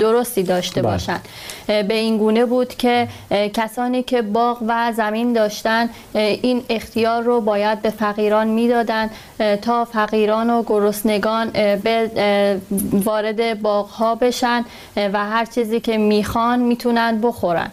درستی 0.00 0.42
داشته 0.42 0.82
بله. 0.82 0.92
باشند 0.92 1.28
به 1.66 1.94
این 1.94 2.18
گونه 2.18 2.44
بود 2.44 2.74
که 2.74 3.08
کسانی 3.54 4.02
که 4.02 4.22
باغ 4.22 4.58
و 4.68 4.92
زمین 4.92 5.32
داشتن 5.32 5.90
این 6.14 6.62
اختیار 6.68 7.22
رو 7.22 7.40
باید 7.40 7.82
به 7.82 7.90
فقیران 7.90 8.48
می‌دادند 8.48 9.10
تا 9.62 9.84
فقیران 9.84 10.50
و 10.50 10.62
گرسنگان 10.66 11.50
به 11.84 12.10
وارد 12.92 13.62
باغ 13.62 13.86
ها 13.86 14.14
بشن 14.14 14.64
و 14.96 15.18
هر 15.18 15.44
چیزی 15.44 15.80
که 15.80 15.98
می‌خوان 15.98 16.58
می‌تونن 16.58 17.20
بخورن. 17.20 17.70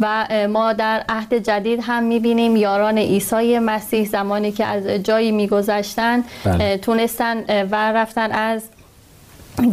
و 0.00 0.26
ما 0.48 0.72
در 0.72 1.04
عهد 1.08 1.34
جدید 1.34 1.80
هم 1.82 2.02
می‌بینیم 2.02 2.56
یاران 2.56 2.98
عیسی 2.98 3.58
مسیح 3.58 4.08
زمانی 4.08 4.52
که 4.52 4.64
از 4.64 4.86
جایی 4.86 5.32
میگذشتن 5.32 6.24
بله. 6.44 6.76
تونستن 6.76 7.64
و 7.64 7.92
رفتن 7.92 8.32
از 8.32 8.62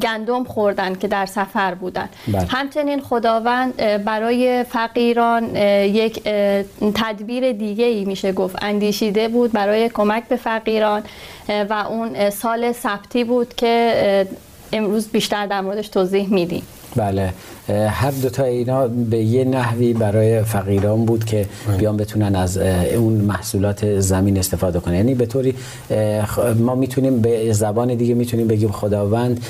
گندم 0.01 0.43
خوردن 0.43 0.95
که 0.95 1.07
در 1.07 1.25
سفر 1.25 1.73
بودن 1.73 2.09
بله. 2.27 2.45
همچنین 2.49 3.01
خداوند 3.01 3.75
برای 4.03 4.63
فقیران 4.63 5.55
یک 5.55 6.23
تدبیر 6.95 7.51
دیگه 7.51 7.85
ای 7.85 8.05
میشه 8.05 8.31
گفت 8.31 8.63
اندیشیده 8.63 9.27
بود 9.27 9.51
برای 9.51 9.89
کمک 9.89 10.27
به 10.27 10.35
فقیران 10.35 11.03
و 11.69 11.73
اون 11.89 12.29
سال 12.29 12.71
سبتی 12.71 13.23
بود 13.23 13.55
که 13.55 14.27
امروز 14.73 15.07
بیشتر 15.07 15.45
در 15.45 15.61
موردش 15.61 15.87
توضیح 15.87 16.33
میدیم 16.33 16.63
بله 16.95 17.33
هر 17.69 18.11
دوتا 18.11 18.43
اینا 18.43 18.87
به 18.87 19.17
یه 19.17 19.43
نحوی 19.43 19.93
برای 19.93 20.43
فقیران 20.43 21.05
بود 21.05 21.25
که. 21.25 21.45
بیان 21.77 21.97
بتونن 21.97 22.35
از 22.35 22.57
اون 22.57 23.13
محصولات 23.13 23.99
زمین 23.99 24.37
استفاده 24.37 24.79
کنن 24.79 24.95
یعنی 24.95 25.15
به 25.15 25.25
طوری 25.25 25.55
ما 26.59 26.75
می‌تونیم 26.75 27.21
به 27.21 27.53
زبان 27.53 27.95
دیگه 27.95 28.13
می‌تونیم 28.13 28.47
بگیم 28.47 28.71
خداوند 28.71 29.45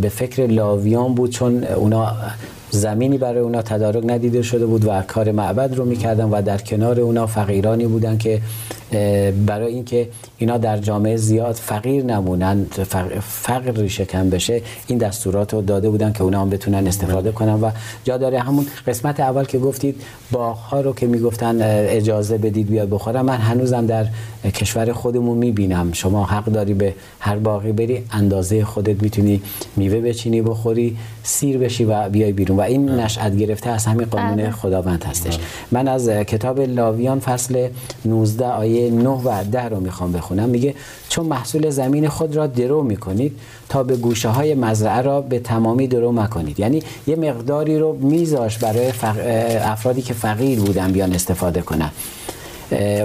به 0.00 0.08
فکر 0.08 0.46
لاویان 0.46 1.14
بود 1.14 1.30
چون 1.30 1.64
اونا 1.64 2.16
زمینی 2.74 3.18
برای 3.18 3.40
اونا 3.40 3.62
تدارک 3.62 4.04
ندیده 4.06 4.42
شده 4.42 4.66
بود 4.66 4.84
و 4.84 5.02
کار 5.02 5.32
معبد 5.32 5.74
رو 5.74 5.84
می‌کردن 5.84 6.24
و 6.24 6.42
در 6.42 6.58
کنار 6.58 7.00
اونا 7.00 7.26
فقیرانی 7.26 7.86
بودن 7.86 8.18
که 8.18 8.40
برای 9.46 9.74
اینکه 9.74 10.08
اینا 10.38 10.58
در 10.58 10.76
جامعه 10.76 11.16
زیاد 11.16 11.54
فقیر 11.54 12.04
نمونن 12.04 12.66
فقر 13.20 13.72
ریشه 13.72 14.04
کم 14.04 14.30
بشه 14.30 14.62
این 14.86 14.98
دستورات 14.98 15.54
رو 15.54 15.62
داده 15.62 15.90
بودن 15.90 16.12
که 16.12 16.22
اونا 16.22 16.40
هم 16.40 16.50
بتونن 16.50 16.86
استفاده 16.86 17.32
کنن. 17.32 17.60
و 17.60 17.70
جا 18.04 18.16
داره 18.16 18.38
همون 18.38 18.66
قسمت 18.86 19.20
اول 19.20 19.44
که 19.44 19.58
گفتید 19.58 20.02
باغ 20.30 20.74
رو 20.74 20.92
که 20.92 21.06
می‌گفتن 21.06 21.58
اجازه 21.88 22.38
بدید 22.38 22.70
بیاد 22.70 22.88
بخورم 22.88 23.24
من 23.24 23.36
هنوزم 23.36 23.86
در 23.86 24.06
کشور 24.54 24.92
خودمون 24.92 25.38
می‌بینم. 25.38 25.92
شما 25.92 26.24
حق 26.24 26.44
داری 26.44 26.74
به 26.74 26.94
هر 27.20 27.36
باقی 27.36 27.72
بری 27.72 28.04
اندازه 28.12 28.64
خودت 28.64 29.02
می‌تونی 29.02 29.42
میوه 29.76 30.00
بچینی 30.00 30.42
بخوری. 30.42 30.96
سیر 31.22 31.58
بشی 31.58 31.84
و 31.84 32.08
بیای 32.08 32.32
بیرون. 32.32 32.58
و 32.58 32.60
این 32.60 32.90
نشأت 32.90 33.36
گرفته 33.36 33.70
از 33.70 33.86
همین 33.86 34.06
قانون 34.06 34.36
بله. 34.36 34.50
خداوند 34.50 35.04
هستش. 35.04 35.38
من 35.70 35.88
از 35.88 36.08
کتاب 36.08 36.60
لاویان 36.60 37.20
فصل 37.20 37.68
19 38.04 38.46
آیه 38.46 38.90
9 38.90 39.08
و 39.08 39.44
10 39.52 39.68
رو 39.68 39.80
می‌خوام 39.80 40.12
بخونم. 40.12 40.48
میگه 40.48 40.74
چون 41.08 41.26
محصول 41.26 41.70
زمین 41.70 42.08
خود 42.08 42.36
را 42.36 42.46
درو 42.46 42.82
می‌کنید 42.82 43.38
تا 43.68 43.82
به 43.82 43.96
گوشه 43.96 44.28
های 44.28 44.54
مزرعه 44.54 45.02
را 45.02 45.20
به 45.20 45.38
تمامی 45.38 45.86
درو 45.86 46.12
مکنید. 46.12 46.60
یعنی 46.60 46.82
یه 47.06 47.16
مقداری 47.16 47.78
رو 47.78 47.98
میذاش 48.00 48.58
برای 48.58 48.92
افرادی 49.58 50.02
که 50.02 50.14
فقیر 50.14 50.60
بودن 50.60 50.92
بیان 50.92 51.12
استفاده 51.12 51.60
کنن. 51.62 51.90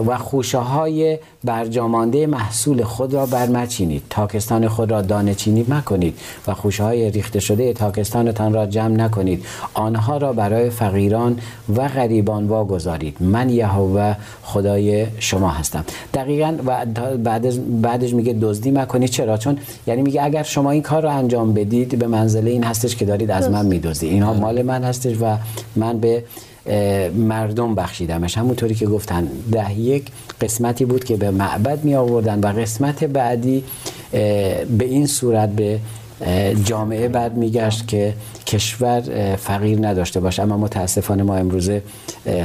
و 0.07 0.17
خوشه 0.17 0.57
های 0.57 1.19
برجامانده 1.43 2.27
محصول 2.27 2.83
خود 2.83 3.13
را 3.13 3.25
برمچینید. 3.25 4.03
تاکستان 4.09 4.67
خود 4.67 4.91
را 4.91 5.01
دانه 5.01 5.35
چینی 5.35 5.65
مکنید 5.69 6.19
و 6.47 6.53
خوشه 6.53 6.83
های 6.83 7.11
ریخته 7.11 7.39
شده 7.39 7.73
تاکستانتان 7.73 8.53
را 8.53 8.65
جمع 8.65 8.95
نکنید. 8.95 9.45
آنها 9.73 10.17
را 10.17 10.33
برای 10.33 10.69
فقیران 10.69 11.39
و 11.75 11.87
غریبان 11.87 12.47
واگذارید. 12.47 13.17
من 13.19 13.49
یهوه 13.49 14.15
خدای 14.43 15.07
شما 15.19 15.49
هستم. 15.49 15.85
دقیقا 16.13 16.57
و 16.65 16.85
بعدش, 17.17 17.55
بعدش 17.81 18.13
میگه 18.13 18.33
دزدی 18.41 18.71
مکنید. 18.71 19.09
چرا؟ 19.09 19.37
چون 19.37 19.57
یعنی 19.87 20.01
میگه 20.01 20.23
اگر 20.23 20.43
شما 20.43 20.71
این 20.71 20.81
کار 20.81 21.03
را 21.03 21.11
انجام 21.11 21.53
بدید 21.53 21.99
به 21.99 22.07
منزله 22.07 22.51
این 22.51 22.63
هستش 22.63 22.95
که 22.95 23.05
دارید 23.05 23.31
از 23.31 23.49
من 23.49 23.65
میدزدید. 23.65 24.11
اینها 24.11 24.33
مال 24.33 24.61
من 24.61 24.83
هستش 24.83 25.15
و 25.21 25.37
من 25.75 25.99
به 25.99 26.23
مردم 27.15 27.75
بخشیدمش. 27.75 28.37
همونطوری 28.37 28.75
که 28.75 28.85
گفتن 28.85 29.27
ده 29.51 29.79
یک 29.79 30.07
قسمتی 30.41 30.85
بود 30.85 31.03
که 31.03 31.17
به 31.17 31.31
معبد 31.31 31.83
می 31.83 31.95
آوردن 31.95 32.39
و 32.39 32.47
قسمت 32.47 33.03
بعدی 33.03 33.63
به 34.11 34.85
این 34.85 35.07
صورت 35.07 35.49
به 35.49 35.79
جامعه 36.63 37.07
بعد 37.07 37.37
میگشت 37.37 37.87
که 37.87 38.13
کشور 38.47 39.01
فقیر 39.35 39.87
نداشته 39.87 40.19
باشه. 40.19 40.43
اما 40.43 40.57
متاسفانه 40.57 41.23
ما 41.23 41.35
امروزه 41.35 41.83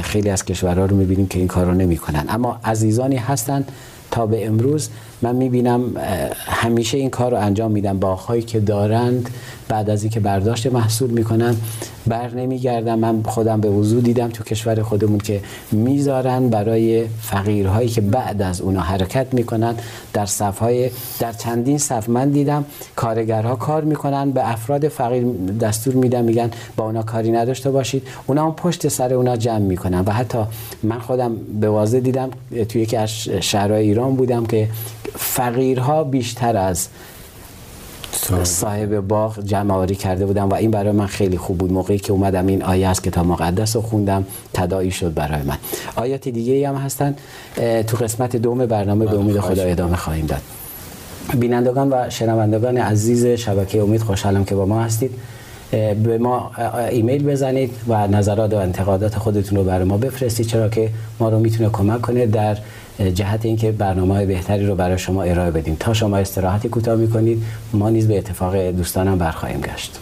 خیلی 0.01 0.29
از 0.29 0.45
کشورها 0.45 0.85
رو 0.85 0.95
می‌بینیم 0.95 1.27
که 1.27 1.39
این 1.39 1.47
کار 1.47 1.65
رو 1.65 1.73
نمی‌کنن. 1.73 2.25
اما 2.29 2.59
عزیزانی 2.63 3.15
هستند 3.15 3.71
تا 4.11 4.25
به 4.25 4.47
امروز. 4.47 4.89
من 5.23 5.35
می‌بینم 5.35 5.81
همیشه 6.45 6.97
این 6.97 7.09
کار 7.09 7.31
رو 7.31 7.37
انجام 7.37 7.71
میدم 7.71 7.99
باغهایی 7.99 8.41
که 8.41 8.59
دارند 8.59 9.29
بعد 9.67 9.89
از 9.89 10.03
اینکه 10.03 10.19
برداشت 10.19 10.67
محصول 10.67 11.09
می‌کنن 11.09 11.55
بر 12.07 12.29
نمیگردم 12.29 12.99
من 12.99 13.23
خودم 13.23 13.61
به 13.61 13.69
وضوع 13.69 14.01
دیدم 14.01 14.29
تو 14.29 14.43
کشور 14.43 14.81
خودمون 14.81 15.17
که 15.17 15.41
می‌ذارن 15.71 16.49
برای 16.49 17.05
فقیرهایی 17.21 17.89
که 17.89 18.01
بعد 18.01 18.41
از 18.41 18.61
اونا 18.61 18.81
حرکت 18.81 19.33
می‌کنن. 19.33 19.75
در 20.13 20.25
صفهای 20.25 20.89
در 21.19 21.31
چندین 21.31 21.77
صف 21.77 22.09
من 22.09 22.29
دیدم 22.29 22.65
کارگرها 22.95 23.55
کار 23.55 23.83
می‌کنن 23.83 24.31
به 24.31 24.51
افراد 24.51 24.87
فقیر 24.87 25.25
دستور 25.61 25.93
میدن 25.93 26.21
میگن 26.21 26.51
با 26.75 26.85
اونا 26.85 27.03
کاری 27.03 27.31
نداشته 27.31 27.71
باشید. 27.71 28.07
اونا 28.27 28.45
هم 28.45 28.53
پشت 28.55 28.87
سر 28.87 29.13
اونا 29.13 29.37
جمع 29.37 29.57
می‌کنن. 29.57 30.03
و 30.05 30.11
حتی 30.11 30.39
من 30.83 30.99
خودم 30.99 31.35
به 31.61 31.69
واضح 31.69 31.99
دیدم 31.99 32.29
توی 32.69 32.81
یکی 32.81 32.97
از 32.97 33.09
شهرهای 33.39 33.83
ایران 33.83 34.15
بودم 34.15 34.45
که 34.45 34.67
فقیرها 35.15 36.03
بیشتر 36.03 36.57
از 36.57 36.87
صاحب 38.43 38.99
باغ 38.99 39.39
جمع 39.39 39.73
آوری 39.73 39.95
کرده 39.95 40.25
بودم 40.25 40.49
و 40.49 40.53
این 40.53 40.71
برای 40.71 40.91
من 40.91 41.07
خیلی 41.07 41.37
خوب 41.37 41.57
بود. 41.57 41.73
موقعی 41.73 41.99
که 41.99 42.13
اومدم 42.13 42.47
این 42.47 42.63
آیه 42.63 42.87
از 42.87 43.01
کتاب 43.01 43.25
مقدس 43.25 43.75
رو 43.75 43.81
خوندم 43.81 44.25
تدایی 44.53 44.91
شد 44.91 45.13
برای 45.13 45.41
من. 45.41 45.57
آیات 45.95 46.29
دیگه 46.29 46.69
هم 46.69 46.75
هستن. 46.75 47.15
تو 47.87 47.97
قسمت 47.97 48.35
دوم 48.35 48.65
برنامه 48.65 49.05
به 49.05 49.17
امید 49.17 49.39
خدا 49.39 49.63
ادامه 49.63 49.95
خواهیم 49.95 50.25
داد. 50.25 50.41
بینندگان 51.39 51.93
و 51.93 52.09
شنوندگان 52.09 52.77
عزیز 52.77 53.25
شبکه 53.25 53.81
امید 53.81 54.01
خوشحالم 54.01 54.45
که 54.45 54.55
با 54.55 54.65
ما 54.65 54.81
هستید. 54.81 55.11
به 56.03 56.17
ما 56.17 56.51
ایمیل 56.89 57.23
بزنید 57.23 57.71
و 57.87 58.07
نظرات 58.07 58.53
و 58.53 58.57
انتقادات 58.57 59.17
خودتون 59.17 59.57
رو 59.57 59.63
برای 59.63 59.83
ما 59.83 59.97
بفرستید 59.97 60.47
چرا 60.47 60.69
که 60.69 60.89
ما 61.19 61.29
رو 61.29 61.39
می‌تونه 61.39 61.69
کمک 61.69 62.01
کنه 62.01 62.25
در 62.25 62.57
جهت 62.99 63.45
اینکه 63.45 63.71
برنامه 63.71 64.25
بهتری 64.25 64.65
رو 64.65 64.75
برای 64.75 64.97
شما 64.97 65.23
ارائه 65.23 65.51
بدیم 65.51 65.77
تا 65.79 65.93
شما 65.93 66.17
استراحتی 66.17 66.69
کوتاه 66.69 66.95
می‌کنید 66.95 67.43
ما 67.73 67.89
نیز 67.89 68.07
به 68.07 68.17
اتفاق 68.17 68.55
دوستانم 68.55 69.17
برخواهیم 69.17 69.61
گشت. 69.61 69.99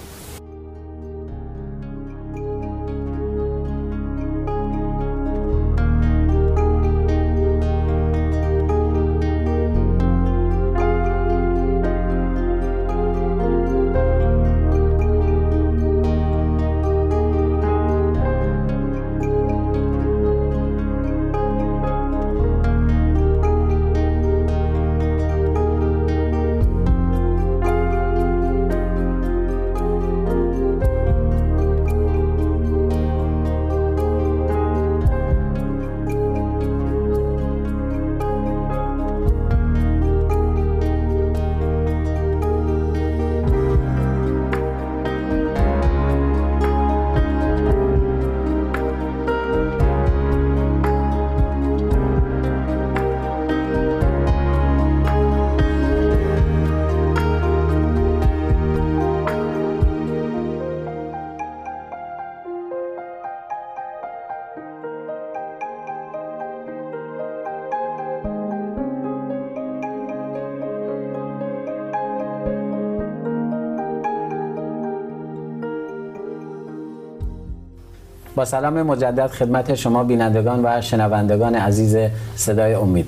با 78.41 78.45
سلام 78.45 78.81
مجدد 78.81 79.27
خدمت 79.27 79.75
شما 79.75 80.03
بینندگان 80.03 80.65
و 80.65 80.81
شنوندگان 80.81 81.55
عزیز 81.55 81.97
صدای 82.35 82.73
امید 82.73 83.05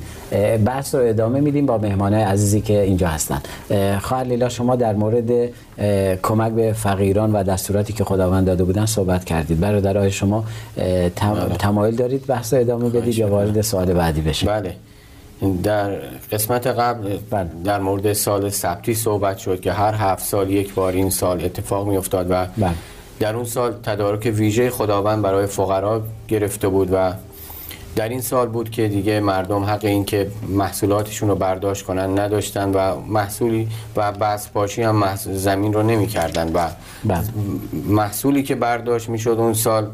بحث 0.66 0.96
رو 0.96 1.02
ادامه 1.10 1.40
میدیم 1.40 1.66
با 1.66 1.78
مهمانه 1.78 2.26
عزیزی 2.26 2.62
که 2.62 2.82
اینجا 2.82 3.08
هستن 3.08 3.42
خواهر 4.00 4.24
لیلا 4.24 4.50
شما 4.50 4.76
در 4.76 4.94
مورد 4.94 5.50
کمک 6.24 6.52
به 6.52 6.74
فقیران 6.74 7.34
و 7.34 7.44
دستوراتی 7.44 7.94
که 7.94 8.04
خداوند 8.04 8.46
داده 8.46 8.64
بودن 8.64 8.86
صحبت 8.86 9.26
کردید 9.26 9.60
برادرای 9.60 10.12
شما 10.12 10.44
بله. 10.76 11.10
تمایل 11.60 11.96
دارید 11.96 12.28
بحث 12.28 12.54
رو 12.54 12.60
ادامه 12.60 12.90
بدید 12.90 13.18
یا 13.18 13.28
وارد 13.28 13.62
سوال 13.62 13.94
بعدی 13.94 14.22
بشید 14.22 14.50
بله 14.50 14.76
در 15.64 15.92
قسمت 16.32 16.68
قبل 16.68 17.18
بله. 17.30 17.50
در 17.64 17.80
مورد 17.80 18.14
سال 18.14 18.50
سبتی 18.50 18.96
صحبت 18.96 19.38
شد 19.38 19.62
که 19.62 19.72
هر 19.72 19.94
هفت 19.94 20.26
سال 20.26 20.50
یک 20.50 20.74
بار 20.74 20.94
این 20.94 21.10
سال 21.10 21.46
اتفاق 21.46 21.88
می 21.88 21.98
افتاد 21.98 22.32
و 22.32 22.46
بله. 22.58 22.72
در 23.20 23.36
اون 23.36 23.46
سال 23.46 23.74
تدارک 23.84 24.32
ویژه 24.36 24.70
خداوند 24.70 25.22
برای 25.22 25.48
فقرا 25.48 26.02
گرفته 26.28 26.68
بود 26.68 26.90
و 26.94 27.14
در 27.96 28.10
این 28.10 28.22
سال 28.22 28.48
بود 28.48 28.70
که 28.70 28.88
دیگه 28.88 29.20
مردم 29.20 29.64
حق 29.64 29.86
این 29.86 30.06
که 30.06 30.32
محصولاتشون 30.50 31.30
رو 31.30 31.36
برداشت 31.36 31.86
کنن 31.86 32.20
نداشتن 32.20 32.72
و 32.72 33.02
محصولی 33.02 33.68
و 33.96 34.12
بس 34.12 34.50
پاشی 34.50 34.82
هم 34.82 35.16
زمین 35.16 35.74
رو 35.74 35.84
نمی 35.84 36.08
کردن 36.08 36.54
و 36.54 36.68
بله. 37.06 37.24
محصولی 37.88 38.44
که 38.44 38.56
برداشت 38.56 39.10
می 39.10 39.20
شد 39.20 39.30
اون 39.30 39.54
سال 39.54 39.88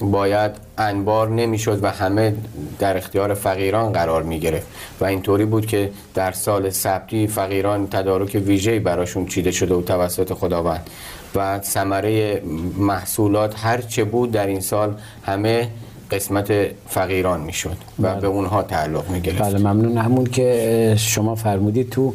باید 0.00 0.50
انبار 0.78 1.28
نمی‌شد 1.28 1.84
و 1.84 1.90
همه 1.90 2.34
در 2.78 2.96
اختیار 2.96 3.34
فقیران 3.34 3.92
قرار 3.92 4.22
می 4.22 4.40
گرفت 4.40 4.66
و 5.00 5.04
اینطوری 5.04 5.44
بود 5.44 5.66
که 5.66 5.90
در 6.14 6.32
سال 6.32 6.70
سبتی 6.70 7.26
فقیران 7.26 7.86
تدارک 7.86 8.42
ویژه‌ای 8.46 8.78
براشون 8.78 9.26
چیده 9.26 9.50
شده 9.50 9.74
و 9.74 9.82
توسط 9.82 10.32
خداوند 10.32 10.90
و 11.34 11.60
ثمره 11.62 12.42
محصولات 12.78 13.54
هر 13.56 13.80
چه 13.80 14.04
بود 14.04 14.30
در 14.30 14.46
این 14.46 14.60
سال 14.60 14.94
همه 15.26 15.68
قسمت 16.10 16.52
فقیران 16.88 17.40
می‌شد 17.40 17.76
و 17.98 18.02
بله. 18.02 18.20
به 18.20 18.26
اونها 18.26 18.62
تعلق 18.62 19.10
می 19.10 19.20
گرفت 19.20 19.42
بله 19.42 19.58
ممنون. 19.58 19.98
همون 19.98 20.24
که 20.24 20.94
شما 20.98 21.34
فرمودید 21.34 21.90
تو 21.90 22.14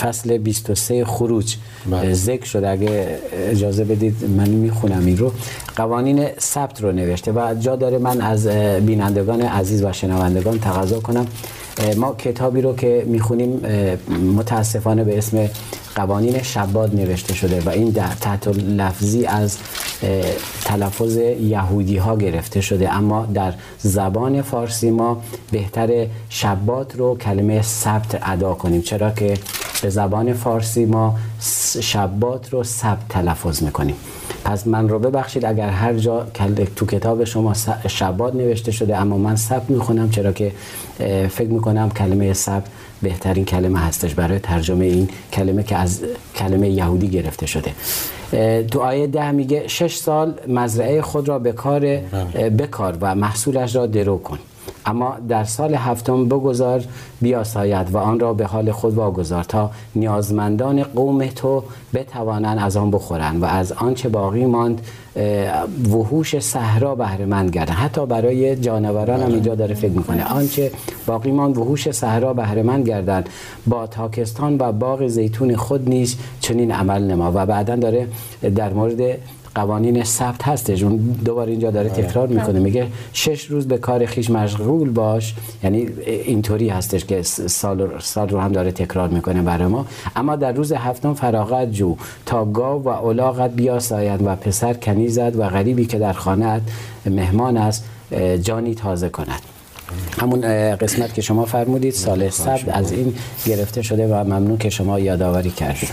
فصل 0.00 0.38
23 0.38 1.04
خروج 1.04 1.56
بله. 1.90 2.14
ذکر 2.14 2.44
شد 2.44 2.64
اگه 2.64 3.18
اجازه 3.32 3.84
بدید 3.84 4.24
من 4.36 4.48
می‌خونم 4.48 5.06
این 5.06 5.18
رو. 5.18 5.32
قوانین 5.76 6.26
ثبت 6.40 6.82
رو 6.82 6.92
نوشته 6.92 7.32
و 7.32 7.54
جا 7.60 7.76
داره 7.76 7.98
من 7.98 8.20
از 8.20 8.46
بینندگان 8.86 9.42
عزیز 9.42 9.84
و 9.84 9.92
شنوندگان 9.92 10.58
تقاضا 10.58 11.00
کنم. 11.00 11.26
ما 11.96 12.14
کتابی 12.14 12.60
رو 12.60 12.76
که 12.76 13.04
می‌خونیم 13.06 13.60
متاسفانه 14.36 15.04
به 15.04 15.18
اسم 15.18 15.50
قوانین 15.94 16.42
شباد 16.42 16.94
نوشته 16.94 17.34
شده 17.34 17.60
و 17.60 17.68
این 17.68 17.90
در 17.90 18.08
تحت 18.20 18.48
لفظی 18.48 19.26
از 19.26 19.58
تلفظ 20.64 21.16
یهودی 21.40 21.96
ها 21.96 22.16
گرفته 22.16 22.60
شده. 22.60 22.92
اما 22.94 23.26
در 23.34 23.52
زبان 23.78 24.42
فارسی 24.42 24.90
ما 24.90 25.22
بهتر 25.50 26.06
شبات 26.28 26.96
رو 26.96 27.18
کلمه 27.18 27.62
سبت 27.62 28.18
ادا 28.22 28.54
کنیم 28.54 28.82
چرا 28.82 29.10
که 29.10 29.38
به 29.82 29.90
زبان 29.90 30.32
فارسی 30.32 30.84
ما 30.84 31.18
شبات 31.80 32.52
رو 32.52 32.64
سبت 32.64 33.08
تلفظ 33.08 33.62
می‌کنیم. 33.62 33.96
پس 34.44 34.66
من 34.66 34.88
رو 34.88 34.98
ببخشید 34.98 35.44
اگر 35.44 35.68
هر 35.68 35.92
جا 35.92 36.26
تو 36.76 36.86
کتاب 36.86 37.24
شما 37.24 37.54
شبات 37.88 38.34
نوشته 38.34 38.72
شده 38.72 38.96
اما 38.96 39.18
من 39.18 39.36
سبت 39.36 39.70
می‌خونم 39.70 40.10
چرا 40.10 40.32
که 40.32 40.52
فکر 41.28 41.48
می‌کنم 41.48 41.90
کلمه 41.90 42.32
سبت 42.32 42.64
بهترین 43.02 43.44
کلمه 43.44 43.78
هستش 43.78 44.14
برای 44.14 44.38
ترجمه 44.38 44.84
این 44.84 45.08
کلمه 45.32 45.62
که 45.62 45.76
از 45.76 46.00
کلمه 46.36 46.68
یهودی 46.68 47.08
گرفته 47.08 47.46
شده. 47.46 47.72
تو 48.70 48.80
آیه 48.80 49.06
ده 49.06 49.30
میگه 49.30 49.68
شش 49.68 49.96
سال 49.96 50.34
مزرعه 50.48 51.02
خود 51.02 51.28
را 51.28 51.38
به 51.38 51.52
کار 51.52 51.86
اه، 51.86 52.50
بکار 52.50 52.96
و 53.00 53.14
محصولش 53.14 53.76
را 53.76 53.86
درو 53.86 54.18
کن. 54.18 54.38
اما 54.86 55.16
در 55.28 55.44
سال 55.44 55.74
هفتم 55.74 56.28
بگذار 56.28 56.84
بیاساید 57.20 57.90
و 57.94 57.98
آن 57.98 58.20
را 58.20 58.34
به 58.34 58.46
حال 58.46 58.72
خود 58.72 58.94
واگذار 58.94 59.44
تا 59.44 59.70
نیازمندان 59.94 60.82
قوم 60.82 61.26
تو 61.26 61.62
بتوانند 61.94 62.58
از 62.58 62.76
آن 62.76 62.90
بخورند 62.90 63.42
و 63.42 63.44
از 63.44 63.72
آنچه 63.72 64.08
باقی 64.08 64.46
ماند 64.46 64.80
وحوش 65.90 66.38
صحرا 66.38 66.94
بهره 66.94 67.24
مند 67.24 67.50
گردن 67.50 67.72
حتی 67.72 68.06
برای 68.06 68.56
جانوران 68.56 69.22
هم 69.22 69.28
اینجا 69.32 69.54
داره 69.54 69.74
فکر 69.74 69.92
می‌کنه. 69.92 70.32
آنچه 70.32 70.70
باقی 71.06 71.30
ماند 71.30 71.58
وحوش 71.58 71.90
صحرا 71.90 72.34
بهره 72.34 72.62
مند 72.62 72.88
گردن 72.88 73.24
با 73.66 73.86
تاکستان 73.86 74.56
و 74.58 74.72
باغ 74.72 75.06
زیتون 75.06 75.56
خود 75.56 75.88
نیز 75.88 76.16
چنین 76.40 76.72
عمل 76.72 77.02
نما 77.02 77.32
و 77.34 77.46
بعدا 77.46 77.76
داره 77.76 78.08
در 78.56 78.72
مورد 78.72 79.18
قوانین 79.54 80.04
ثبت 80.04 80.42
هستش. 80.42 80.82
اون 80.82 80.96
دوباره 81.24 81.50
اینجا 81.50 81.70
داره 81.70 81.88
تکرار 81.88 82.28
می‌کنه. 82.28 82.60
میگه 82.60 82.86
شش 83.12 83.44
روز 83.44 83.68
به 83.68 83.78
کار 83.78 84.06
خیش 84.06 84.30
مشغول 84.30 84.90
باش. 84.90 85.34
یعنی 85.62 85.88
اینطوری 86.06 86.68
هستش 86.68 87.04
که 87.04 87.22
سال, 87.22 87.88
سال 88.00 88.28
رو 88.28 88.40
هم 88.40 88.52
داره 88.52 88.72
تکرار 88.72 89.08
می‌کنه 89.08 89.42
برای 89.42 89.66
ما. 89.66 89.86
اما 90.16 90.36
در 90.36 90.52
روز 90.52 90.72
هفتم 90.72 91.14
فراغت 91.14 91.72
جو. 91.72 91.96
تا 92.26 92.44
گاو 92.44 92.82
و 92.82 92.88
الاغت 92.88 93.50
بیاساید 93.50 94.20
و 94.24 94.36
پسر 94.36 94.74
کنیزد 94.74 95.36
و 95.36 95.48
غریبی 95.48 95.86
که 95.86 95.98
در 95.98 96.12
خانه 96.12 96.60
مهمان 97.06 97.56
است 97.56 97.84
جانی 98.42 98.74
تازه 98.74 99.08
کند. 99.08 99.40
همون 100.18 100.40
قسمت 100.76 101.14
که 101.14 101.22
شما 101.22 101.44
فرمودید 101.44 101.94
سال 101.94 102.28
سبت 102.28 102.68
از 102.68 102.92
این 102.92 103.14
گرفته 103.46 103.82
شده 103.82 104.06
و 104.06 104.24
ممنون 104.24 104.58
که 104.58 104.70
شما 104.70 104.98
یادآوری 105.00 105.50
کردید. 105.50 105.90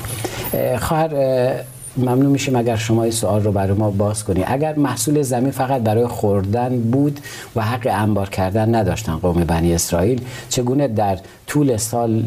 اه، 0.54 0.78
خواهر 0.78 1.16
اه، 1.16 1.54
ممنون 1.98 2.26
میشیم 2.26 2.56
اگر 2.56 2.76
شما 2.76 3.04
این 3.04 3.12
سوال 3.12 3.44
رو 3.44 3.52
برای 3.52 3.78
ما 3.78 3.90
باز 3.92 4.24
کنی. 4.24 4.44
اگر 4.48 4.76
محصول 4.76 5.22
زمین 5.22 5.52
فقط 5.52 5.82
برای 5.82 6.08
خوردن 6.08 6.82
بود 6.82 7.20
و 7.56 7.62
حق 7.62 7.88
انبار 7.92 8.30
کردن 8.30 8.76
نداشتن 8.76 9.16
قوم 9.16 9.44
بنی 9.44 9.74
اسرائیل 9.74 10.22
چگونه 10.50 10.88
در 10.88 11.18
طول 11.48 11.78
سال 11.78 12.22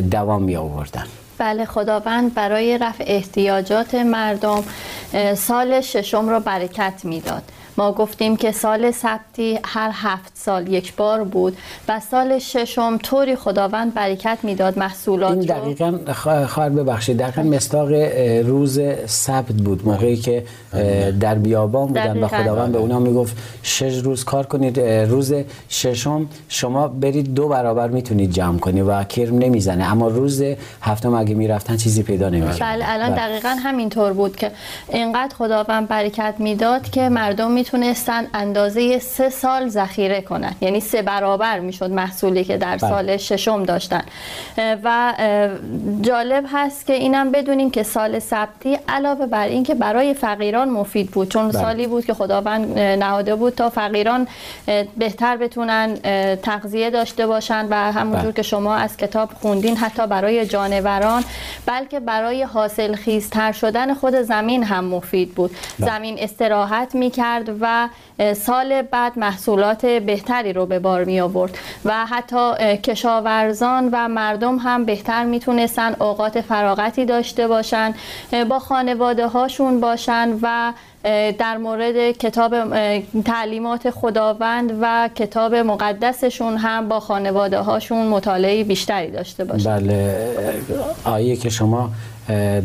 دوام 0.00 0.42
می 0.42 0.56
آوردن 0.56 1.04
بله 1.38 1.64
خداوند 1.64 2.34
برای 2.34 2.78
رفع 2.78 3.04
احتیاجات 3.06 3.94
مردم 3.94 4.64
سال 5.34 5.80
ششم 5.80 6.28
را 6.28 6.40
برکت 6.40 7.00
می‌داد. 7.04 7.42
ما 7.78 7.92
گفتیم 7.92 8.36
که 8.36 8.52
سال 8.52 8.90
سبتی 8.90 9.58
هر 9.64 9.90
هفت 9.94 10.32
سال 10.34 10.68
یک 10.68 10.96
بار 10.96 11.24
بود 11.24 11.56
و 11.88 12.00
سال 12.00 12.38
ششم 12.38 12.98
طوری 12.98 13.36
خداوند 13.36 13.94
برکت 13.94 14.38
می‌داد 14.42 14.78
محصولات 14.78 15.30
این 15.30 15.40
دقیقا 15.40 15.98
خوا- 16.06 16.46
خواهر 16.46 16.68
ببخشید 16.68 17.16
دقیقا 17.18 17.42
مستاق 17.42 17.92
روز 18.46 18.80
سبت 19.06 19.52
بود 19.52 19.88
موقعی 19.88 20.16
که 20.16 20.44
در 21.20 21.34
بیابان 21.34 21.86
بودن 21.86 22.24
و. 22.24 22.28
خداوند 22.28 22.72
به 22.72 22.78
اونا 22.78 22.98
می‌گفت 22.98 23.36
شش 23.62 23.98
روز 23.98 24.24
کار 24.24 24.46
کنید 24.46 24.80
روز 24.80 25.34
ششم 25.68 26.26
شما 26.48 26.88
برید 26.88 27.34
دو 27.34 27.48
برابر 27.48 27.88
می‌تونید 27.88 28.30
جمع 28.30 28.58
کنید 28.58 28.84
و 28.86 29.04
کرم 29.04 29.38
نمی‌زنه. 29.38 29.92
اما 29.92 30.08
روز 30.08 30.42
هفتم 30.82 31.14
اگه 31.14 31.34
می‌رفتن 31.34 31.76
چیزی 31.76 32.02
پیدا 32.02 32.28
نمیشه 32.28 32.60
بله 32.60 32.84
الان 32.88 33.14
دقیقا 33.14 33.48
همینطور 33.48 34.12
بود 34.12 34.36
که 34.36 34.50
اینقدر 34.88 35.34
خداوند 35.34 35.88
برکت 35.88 36.34
می‌داد 36.38 36.90
که 36.90 37.08
مردم 37.08 37.50
می‌تونستن 37.72 38.26
اندازه 38.34 38.98
سه 38.98 39.30
سال 39.30 39.68
ذخیره 39.68 40.20
کنن 40.20 40.54
یعنی 40.60 40.80
سه 40.80 41.02
برابر 41.02 41.60
می‌شد 41.60 41.90
محصولی 41.90 42.44
که 42.44 42.56
در 42.56 42.76
بله. 42.76 42.90
سال 42.90 43.16
ششم 43.16 43.62
داشتن 43.62 44.02
و 44.84 45.14
جالب 46.00 46.44
هست 46.52 46.86
که 46.86 46.92
اینم 46.92 47.30
بدونیم 47.30 47.70
که 47.70 47.82
سال 47.82 48.18
سبتی 48.18 48.78
علاوه 48.88 49.26
بر 49.26 49.46
این 49.46 49.62
که 49.62 49.74
برای 49.74 50.14
فقیران 50.14 50.70
مفید 50.70 51.10
بود 51.10 51.28
چون 51.28 51.48
بله. 51.48 51.62
سالی 51.62 51.86
بود 51.86 52.04
که 52.04 52.14
خداوند 52.14 52.78
نهاده 52.78 53.34
بود 53.34 53.54
تا 53.54 53.70
فقیران 53.70 54.28
بهتر 54.96 55.36
بتونن 55.36 55.94
تغذیه 56.42 56.90
داشته 56.90 57.26
باشن 57.26 57.66
و 57.70 57.92
همونجور 57.92 58.22
بله. 58.22 58.32
که 58.32 58.42
شما 58.42 58.74
از 58.74 58.96
کتاب 58.96 59.30
خوندین 59.32 59.76
حتی 59.76 60.06
برای 60.06 60.46
جانوران 60.46 61.24
بلکه 61.66 62.00
برای 62.00 62.42
حاصل 62.42 62.94
خیزتر 62.94 63.52
شدن 63.52 63.94
خود 63.94 64.14
زمین 64.14 64.62
هم 64.62 64.84
مفید 64.84 65.34
بود 65.34 65.50
بله. 65.78 65.90
زمین 65.90 66.16
استراحت 66.18 66.94
می 66.94 67.10
کرد 67.10 67.57
و 67.60 67.88
سال 68.34 68.82
بعد 68.82 69.18
محصولات 69.18 69.86
بهتری 69.86 70.52
رو 70.52 70.66
به 70.66 70.78
بار 70.78 71.04
می 71.04 71.20
آورد 71.20 71.58
و 71.84 72.06
حتی 72.06 72.76
کشاورزان 72.76 73.88
و 73.92 74.08
مردم 74.08 74.56
هم 74.56 74.84
بهتر 74.84 75.24
می‌تونستن 75.24 75.94
اوقات 76.00 76.40
فراغتی 76.40 77.04
داشته 77.04 77.48
باشن 77.48 77.94
با 78.48 78.58
خانواده 78.58 79.26
هاشون 79.26 79.80
باشن 79.80 80.38
و 80.42 80.72
در 81.38 81.56
مورد 81.56 82.10
کتاب 82.10 82.54
تعلیمات 83.22 83.90
خداوند 83.90 84.78
و 84.80 85.08
کتاب 85.14 85.54
مقدسشون 85.54 86.56
هم 86.56 86.88
با 86.88 87.00
خانواده 87.00 87.58
هاشون 87.58 88.06
مطالعه 88.06 88.64
بیشتری 88.64 89.10
داشته 89.10 89.44
باشن. 89.44 89.78
بله 89.78 90.34
آیه 91.04 91.36
که 91.36 91.50
شما 91.50 91.90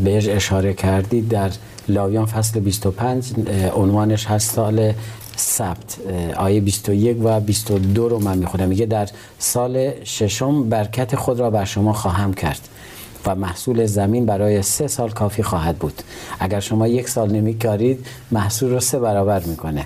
بهش 0.04 0.28
اشاره 0.28 0.74
کردید 0.74 1.30
در 1.30 1.50
لاویان 1.88 2.26
فصل 2.26 2.60
25 2.60 3.34
اه، 3.48 3.69
عنوانش 3.69 4.26
هست 4.26 4.56
سال 4.56 4.93
سبت. 5.36 5.98
آیه 6.38 6.62
21 6.62 7.17
و 7.24 7.39
22 7.39 8.10
رو 8.10 8.19
من 8.19 8.38
می‌خونم. 8.38 8.67
میگه 8.67 8.86
در 8.86 9.10
سال 9.39 9.91
ششم 10.04 10.69
برکت 10.69 11.15
خود 11.15 11.39
را 11.39 11.50
بر 11.50 11.65
شما 11.65 11.93
خواهم 11.93 12.34
کرد 12.34 12.69
و 13.26 13.36
محصول 13.36 13.86
زمین 13.86 14.26
برای 14.26 14.62
سه 14.62 14.88
سال 14.88 15.10
کافی 15.10 15.43
خواهد 15.43 15.78
بود. 15.78 16.02
اگر 16.39 16.60
شما 16.60 16.88
یک 16.88 17.10
سال 17.10 17.32
نمیکارید 17.32 18.06
محصول 18.32 18.72
رو 18.72 18.80
سه 18.80 19.00
برابر 19.00 19.39
می‌کنه. 19.39 19.86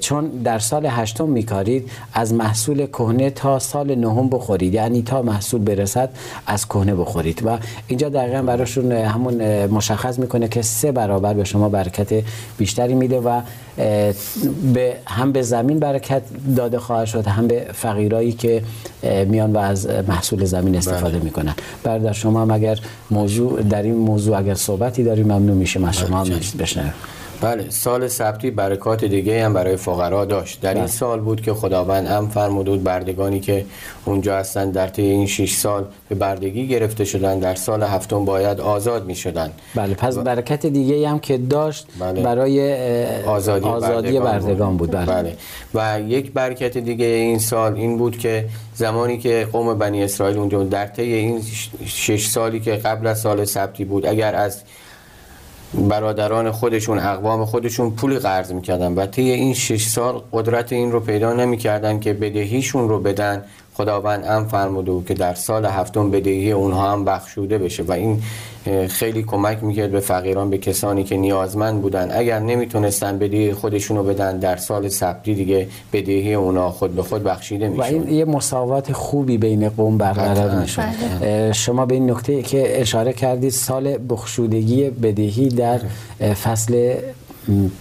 چون 0.00 0.26
در 0.26 0.58
سال 0.58 0.86
هشتم 0.86 1.28
میکارید 1.28 1.90
از 2.14 2.34
محصول 2.34 2.86
کهنه 2.86 3.30
تا 3.30 3.58
سال 3.58 3.94
نهم 3.94 4.28
بخورید. 4.28 4.74
یعنی 4.74 5.02
تا 5.02 5.22
محصول 5.22 5.60
برسد 5.60 6.10
از 6.46 6.66
کهنه 6.66 6.94
بخورید. 6.94 7.42
و 7.46 7.58
اینجا 7.86 8.08
دقیقا 8.08 8.42
براشون 8.42 8.92
همون 8.92 9.66
مشخص 9.66 10.18
می‌کنه 10.18 10.48
که 10.48 10.62
سه 10.62 10.92
برابر 10.92 11.34
به 11.34 11.44
شما 11.44 11.68
برکت 11.68 12.24
بیشتری 12.58 12.94
میده 12.94 13.20
و 13.20 13.40
به 14.74 14.96
هم 15.06 15.32
به 15.32 15.42
زمین 15.42 15.78
برکت 15.78 16.22
داده 16.56 16.78
خواهد 16.78 17.06
شد 17.06 17.26
هم 17.26 17.46
به 17.46 17.66
فقیرایی 17.72 18.32
که 18.32 18.62
میان 19.28 19.52
و 19.52 19.58
از 19.58 19.88
محصول 20.08 20.44
زمین 20.44 20.76
استفاده 20.76 21.18
می‌کنن. 21.18 21.54
برادر 21.82 22.12
شما 22.12 22.42
هم 22.42 22.50
اگر 22.50 22.78
موضوع 23.10 23.62
در 23.62 23.82
این 23.82 23.94
موضوع 23.94 24.38
اگر 24.38 24.54
صحبتی 24.54 25.04
داریم 25.04 25.24
ممنون 25.24 25.56
میشیم 25.56 25.84
از 25.84 25.96
شما 25.96 26.18
هم 26.18 26.28
بشنویم. 26.58 26.92
بله 27.40 27.70
سال 27.70 28.08
سبتی 28.08 28.50
برکات 28.50 29.04
دیگه 29.04 29.44
هم 29.44 29.52
برای 29.52 29.76
فقرا 29.76 30.24
داشت 30.24 30.60
در 30.60 30.74
این 30.74 30.78
بله. 30.78 30.86
سال 30.92 31.20
بود 31.20 31.40
که 31.40 31.54
خداوند 31.54 32.06
هم 32.06 32.28
فرمود 32.28 32.66
بود 32.66 32.82
بردگانی 32.82 33.40
که 33.40 33.64
اونجا 34.04 34.36
هستن 34.36 34.70
در 34.70 34.88
طی 34.88 35.02
این 35.02 35.26
6 35.26 35.54
سال 35.54 35.84
به 36.08 36.14
بردگی 36.14 36.68
گرفته 36.68 37.04
شدن 37.04 37.38
در 37.38 37.54
سال 37.54 37.82
هفتم 37.82 38.24
باید 38.24 38.60
آزاد 38.60 39.06
می 39.06 39.14
شدن 39.14 39.50
بله 39.74 39.94
پس 39.94 40.18
برکت 40.18 40.66
دیگه 40.66 41.08
هم 41.08 41.18
که 41.18 41.38
داشت 41.38 41.86
بله. 42.00 42.22
برای 42.22 42.76
آزادی, 43.24 43.68
آزادی 43.68 44.18
بردگان 44.20 44.76
بود 44.76 44.90
بله. 44.90 45.06
بله. 45.06 45.36
و 45.74 46.00
یک 46.00 46.32
برکت 46.32 46.78
دیگه 46.78 47.06
این 47.06 47.38
سال 47.38 47.74
این 47.74 47.98
بود 47.98 48.18
که 48.18 48.44
زمانی 48.74 49.18
که 49.18 49.48
قوم 49.52 49.78
بنی 49.78 50.04
اسرائیل 50.04 50.38
اونجا 50.38 50.64
در 50.64 50.86
طی 50.86 51.02
این 51.02 51.42
ش- 51.42 51.70
شش 51.86 52.26
سالی 52.26 52.60
که 52.60 52.72
قبل 52.72 53.06
از 53.06 53.20
سال 53.20 53.44
سبتی 53.44 53.84
بود 53.84 54.06
اگر 54.06 54.34
از 54.34 54.62
برادران 55.76 56.50
خودشون 56.50 56.98
اقوام 56.98 57.44
خودشون 57.44 57.90
پول 57.90 58.18
قرض 58.18 58.52
می‌کردن 58.52 58.94
و 58.94 59.06
طی 59.06 59.30
این 59.30 59.54
شش 59.54 59.88
سال 59.88 60.22
قدرت 60.32 60.72
این 60.72 60.92
رو 60.92 61.00
پیدا 61.00 61.32
نمی‌کردن 61.32 62.00
که 62.00 62.12
بدهیشون 62.12 62.88
رو 62.88 63.00
بدن 63.00 63.44
خداوند 63.76 64.24
ام 64.24 64.44
فرموده 64.44 64.90
بود 64.90 65.06
که 65.06 65.14
در 65.14 65.34
سال 65.34 65.64
هفتم 65.64 66.10
بدهی 66.10 66.52
اونها 66.52 66.92
هم 66.92 67.04
بخشوده 67.04 67.58
بشه 67.58 67.82
و 67.82 67.92
این 67.92 68.22
خیلی 68.88 69.22
کمک 69.22 69.64
می‌کرد 69.64 69.90
به 69.92 70.00
فقیران 70.00 70.50
به 70.50 70.58
کسانی 70.58 71.04
که 71.04 71.16
نیازمند 71.16 71.82
بودن. 71.82 72.08
اگر 72.12 72.38
نمی‌تونستن 72.38 73.18
بدهی 73.18 73.52
خودشون 73.52 73.96
رو 73.96 74.02
بدن 74.02 74.38
در 74.38 74.56
سال 74.56 74.88
سبتی 74.88 75.34
دیگه 75.34 75.68
بدهی 75.92 76.34
اونها 76.34 76.70
خود 76.70 76.94
به 76.94 77.02
خود 77.02 77.22
بخشیده 77.22 77.68
میشه 77.68 77.82
و 77.82 77.84
این 77.84 78.08
یه 78.08 78.24
مساوات 78.24 78.92
خوبی 78.92 79.38
بین 79.38 79.68
قوم 79.68 79.98
برقرار 79.98 80.60
می‌شد. 80.60 81.52
شما 81.52 81.86
به 81.86 81.94
این 81.94 82.10
نکته 82.10 82.42
که 82.42 82.80
اشاره 82.80 83.12
کردید 83.12 83.50
سال 83.50 83.98
بخشودگی 84.08 84.90
بدهی 84.90 85.48
در 85.48 85.78
فصل 86.34 86.94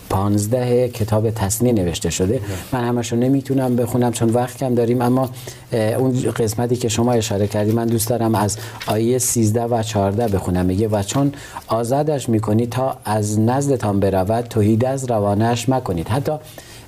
پانزده 0.09 0.89
کتاب 0.89 1.29
تصنی 1.29 1.73
نوشته 1.73 2.09
شده. 2.09 2.41
من 2.71 2.83
همشو 2.83 3.15
نمی‌تونم 3.15 3.75
بخونم 3.75 4.11
چون 4.11 4.29
وقت 4.29 4.57
کم 4.57 4.75
داریم 4.75 5.01
اما 5.01 5.29
اون 5.73 6.11
قسمتی 6.31 6.75
که 6.75 6.89
شما 6.89 7.13
اشاره 7.13 7.47
کردی 7.47 7.71
من 7.71 7.85
دوست 7.85 8.09
دارم 8.09 8.35
از 8.35 8.57
آیه 8.87 9.17
13 9.17 9.63
و 9.63 9.83
14 9.83 10.27
بخونم. 10.27 10.65
میگه 10.65 10.87
و 10.87 11.03
چون 11.03 11.33
آزادش 11.67 12.29
می‌کنی 12.29 12.67
تا 12.67 12.97
از 13.05 13.39
نزدتان 13.39 13.99
برود 13.99 14.45
توحید 14.45 14.85
از 14.85 15.05
روانش 15.05 15.69
مکنید. 15.69 16.07
حتی 16.07 16.31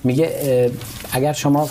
میگه 0.04 0.72
اگر 1.12 1.34
شما 1.34 1.70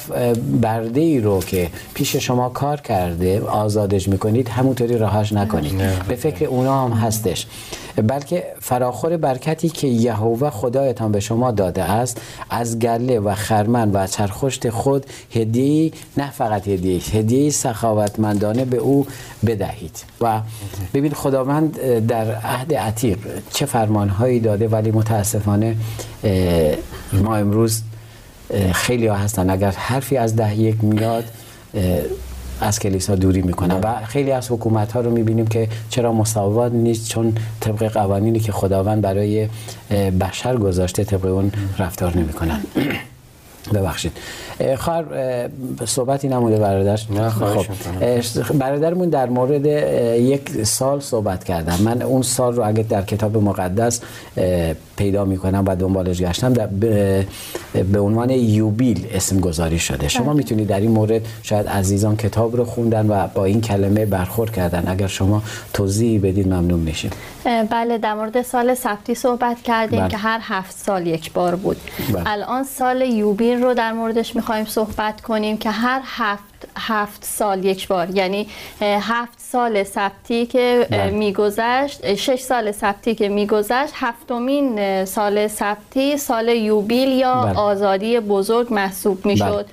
برده 0.63 1.01
ای 1.01 1.21
رو 1.21 1.41
که 1.41 1.69
پیش 1.95 2.17
شما 2.17 2.49
کار 2.49 2.81
کرده 2.81 3.41
آزادش 3.41 4.09
می‌کنید 4.09 4.49
همونطوری 4.49 4.99
رهاش 4.99 5.33
نکنید. 5.33 5.83
به 6.09 6.15
فکر 6.15 6.45
اونا 6.45 6.85
هم 6.85 6.93
هستش. 6.93 7.47
بلکه 8.03 8.45
فراخور 8.61 9.17
برکتی 9.17 9.69
که 9.69 9.87
یهوه 9.87 10.51
خدایتان 10.51 11.13
به 11.13 11.21
شما 11.21 11.51
داده 11.51 11.83
است 11.83 12.21
از 12.51 12.79
گله 12.79 13.21
و 13.21 13.35
خرمن 13.35 13.91
و 13.91 14.07
چرخشت 14.07 14.71
خود 14.71 15.07
هدیه 15.35 15.93
نه 16.17 16.31
فقط 16.31 16.69
هدیه 16.69 17.03
هدیه 17.13 17.51
سخاوتمندانه 17.51 18.65
به 18.65 18.77
او 18.77 19.07
بدهید. 19.47 20.05
و 20.21 20.41
ببین 20.95 21.13
خداوند 21.13 21.81
در 22.07 22.35
عهد 22.35 22.75
عتیق 22.75 23.19
چه 23.53 23.67
فرمانهایی 23.67 24.41
داده 24.41 24.69
ولی 24.69 24.91
متاسفانه 24.91 25.77
ما 27.13 27.37
امروز 27.37 27.83
خیلی 28.73 29.07
ها 29.07 29.17
هستن. 29.17 29.51
اگر 29.51 29.71
حرفی 29.71 30.17
از 30.17 30.37
ده 30.37 30.59
یک 30.59 30.85
میاد 30.85 31.25
از 32.61 32.79
کلیسا 32.79 33.15
دوری 33.15 33.43
می‌کنن 33.43 33.81
و 33.81 34.05
خیلی 34.05 34.33
از 34.33 34.51
حکومت 34.51 34.93
ها 34.93 35.01
رو 35.01 35.11
می‌بینیم 35.11 35.47
که 35.47 35.69
چرا 35.91 36.13
مساوات 36.13 36.73
نیست 36.73 37.09
چون 37.09 37.35
طبق 37.61 37.93
قوانینی 37.93 38.41
که 38.41 38.53
خداوند 38.53 39.03
برای 39.03 39.49
بشر 40.21 40.57
گذاشته 40.57 41.05
طبق 41.05 41.25
اون 41.25 41.53
رفتار 41.79 42.17
نمی‌کنن. 42.17 42.61
ببخشید. 43.75 44.13
خواهر 44.77 45.05
صحبتی 45.85 46.29
نموده 46.29 46.57
برادر. 46.57 47.01
نه 47.11 47.31
خب 47.31 48.59
برادرمون 48.59 49.09
در 49.09 49.29
مورد 49.29 49.67
یک 50.21 50.65
سال 50.65 51.01
صحبت 51.01 51.45
کردم. 51.45 51.79
من 51.85 52.03
اون 52.03 52.23
سال 52.23 52.57
رو 52.57 52.69
اگه 52.69 52.83
در 52.83 53.03
کتاب 53.03 53.37
مقدس 53.37 54.01
پیدا 54.97 55.25
می‌کنم 55.25 55.65
و 55.67 55.77
دنبالش 55.77 56.23
گشتم 56.23 56.53
در 56.53 56.67
به 57.93 58.01
عنوان 58.01 58.31
یوبیل 58.31 59.07
اسم 59.13 59.41
گذاری 59.41 59.79
شده. 59.79 60.09
شما 60.09 60.25
بله. 60.25 60.37
می‌تونید 60.37 60.69
در 60.69 60.81
این 60.81 60.91
مورد 60.91 61.23
شاید 61.43 61.69
عزیزان 61.69 62.17
کتاب 62.17 62.57
رو 62.57 62.65
خوندن 62.65 63.07
و 63.07 63.27
با 63.35 63.45
این 63.45 63.61
کلمه 63.61 64.07
برخورد 64.07 64.53
کردن. 64.53 64.85
اگر 64.87 65.07
شما 65.07 65.43
توضیح 65.73 66.21
بدید 66.21 66.49
ممنون 66.49 66.81
میشیم. 66.81 67.11
بله 67.71 67.99
در 67.99 68.15
مورد 68.15 68.43
سال 68.43 68.75
سبتی 68.75 69.15
صحبت 69.15 69.63
کردیم 69.63 70.01
بله. 70.01 70.09
که 70.09 70.17
هر 70.17 70.41
هفت 70.43 70.77
سال 70.79 71.07
یک 71.07 71.33
بار 71.33 71.57
بود. 71.57 71.77
بله. 72.13 72.23
الان 72.27 72.65
سال 72.65 73.01
یوبیل 73.01 73.63
رو 73.63 73.75
در 73.75 73.93
موردش 73.93 74.37
می‌خوایم 74.47 74.65
صحبت 74.65 75.21
کنیم 75.21 75.59
که 75.59 75.71
هر 75.71 76.01
هفت 76.05 76.69
هفت 76.79 77.25
سال 77.25 77.65
یک 77.65 77.89
بار 77.89 78.11
یعنی 78.11 78.49
هفت 78.81 79.41
سال 79.41 79.85
سبتی 79.85 80.47
که 80.47 80.87
بله. 80.91 81.11
میگذشت 81.11 82.15
شش 82.15 82.41
سال 82.41 82.73
سبتی 82.73 83.15
که 83.15 83.29
میگذشت 83.29 83.93
هفتمین 83.95 85.05
سال 85.05 85.49
سبتی 85.49 86.17
سال 86.17 86.49
یوبیل 86.49 87.09
یا 87.09 87.43
بله. 87.43 87.59
آزادی 87.59 88.21
بزرگ 88.21 88.73
محسوب 88.73 89.27
می‌شد 89.27 89.45
بله. 89.45 89.67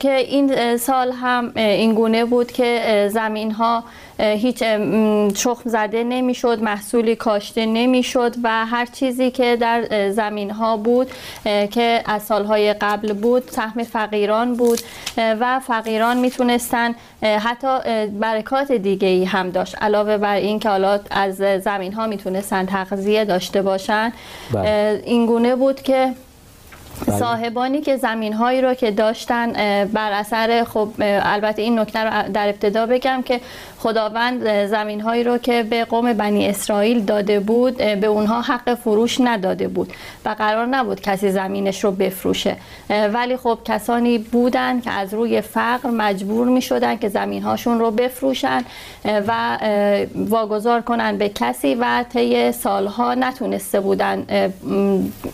که 0.00 0.16
این 0.16 0.76
سال 0.76 1.12
هم 1.12 1.52
این 1.56 1.94
گونه 1.94 2.24
بود 2.24 2.52
که 2.52 3.08
زمین 3.12 3.50
ها 3.50 3.84
هیچ 4.18 4.62
شخم 5.34 5.70
زده 5.70 6.04
نمی‌شد 6.04 6.62
محصولی 6.62 7.16
کاشته 7.16 7.66
نمی‌شد 7.66 8.34
و 8.42 8.66
هر 8.66 8.86
چیزی 8.86 9.30
که 9.30 9.56
در 9.56 10.10
زمین 10.10 10.50
ها 10.50 10.76
بود 10.76 11.10
که 11.44 12.02
از 12.06 12.22
سالهای 12.22 12.72
قبل 12.72 13.12
بود 13.12 13.48
سهم 13.50 13.82
فقیران 13.84 14.54
بود 14.54 14.80
و 15.16 15.60
فقیران 15.60 16.16
می‌تونستن 16.16 16.94
حتی 17.22 17.78
برکات 18.20 18.72
دیگه 18.72 19.08
ای 19.08 19.24
هم 19.24 19.50
داشت 19.50 19.82
علاوه 19.82 20.16
بر 20.18 20.36
این 20.36 20.58
که 20.58 20.68
حالا 20.68 21.00
از 21.10 21.36
زمین 21.36 21.92
ها 21.92 22.06
می‌تونستن 22.06 22.66
تغذیه 22.66 23.24
داشته 23.24 23.62
باشن 23.62 24.12
بله. 24.52 25.02
این 25.06 25.26
گونه 25.26 25.56
بود 25.56 25.82
که. 25.82 26.12
صاحبانی 27.18 27.80
که 27.80 27.96
زمین 27.96 28.32
هایی 28.32 28.60
رو 28.60 28.74
که 28.74 28.90
داشتن 28.90 29.52
بر 29.84 30.12
اثر 30.12 30.64
خب 30.64 30.88
البته 30.98 31.62
این 31.62 31.78
نکته 31.78 31.98
رو 31.98 32.32
در 32.32 32.48
ابتدا 32.48 32.86
بگم 32.86 33.22
که 33.22 33.40
خداوند 33.78 34.66
زمین 34.66 35.00
هایی 35.00 35.24
رو 35.24 35.38
که 35.38 35.62
به 35.62 35.84
قوم 35.84 36.12
بنی 36.12 36.48
اسرائیل 36.48 37.04
داده 37.04 37.40
بود 37.40 37.76
به 37.76 38.06
اونها 38.06 38.40
حق 38.40 38.74
فروش 38.74 39.20
نداده 39.20 39.68
بود 39.68 39.92
و 40.24 40.28
قرار 40.28 40.66
نبود 40.66 41.00
کسی 41.00 41.30
زمینش 41.30 41.84
رو 41.84 41.90
بفروشه. 41.90 42.56
ولی 43.12 43.36
خب 43.36 43.58
کسانی 43.64 44.18
بودن 44.18 44.80
که 44.80 44.90
از 44.90 45.14
روی 45.14 45.40
فقر 45.40 45.90
مجبور 45.90 46.48
می 46.48 46.62
شدن 46.62 46.96
که 46.96 47.08
زمین 47.08 47.42
هاشون 47.42 47.78
رو 47.78 47.90
بفروشن 47.90 48.64
و 49.04 49.58
واگذار 50.14 50.80
کنن 50.80 51.16
به 51.16 51.28
کسی 51.28 51.74
و 51.74 52.04
طی 52.12 52.52
سالها 52.52 53.14
نتونسته 53.14 53.80
بودن 53.80 54.26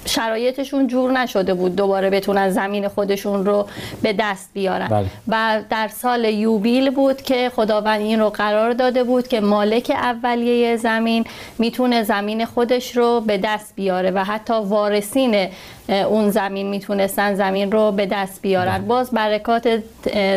شرایطشون 0.06 0.86
جور 0.86 1.12
نشده 1.12 1.51
بود 1.54 1.76
دوباره 1.76 2.10
بتونن 2.10 2.50
زمین 2.50 2.88
خودشون 2.88 3.46
رو 3.46 3.66
به 4.02 4.14
دست 4.18 4.50
بیارن 4.54 4.88
بله. 4.88 5.06
و 5.28 5.60
در 5.70 5.88
سال 5.88 6.24
یوبیل 6.24 6.90
بود 6.90 7.22
که 7.22 7.50
خداوند 7.56 8.00
این 8.00 8.20
رو 8.20 8.30
قرار 8.30 8.72
داده 8.72 9.04
بود 9.04 9.28
که 9.28 9.40
مالک 9.40 9.90
اولیه 9.94 10.76
زمین 10.76 11.24
می‌تونه 11.58 12.02
زمین 12.02 12.44
خودش 12.44 12.96
رو 12.96 13.20
به 13.20 13.38
دست 13.38 13.72
بیاره 13.76 14.10
و 14.10 14.24
حتی 14.24 14.54
وارثین 14.54 15.48
اون 15.88 16.30
زمین 16.30 16.68
می‌تونستن 16.68 17.34
زمین 17.34 17.72
رو 17.72 17.92
به 17.92 18.06
دست 18.06 18.42
بیارن 18.42 18.78
بله. 18.78 18.86
باز 18.86 19.10
برکات 19.10 19.82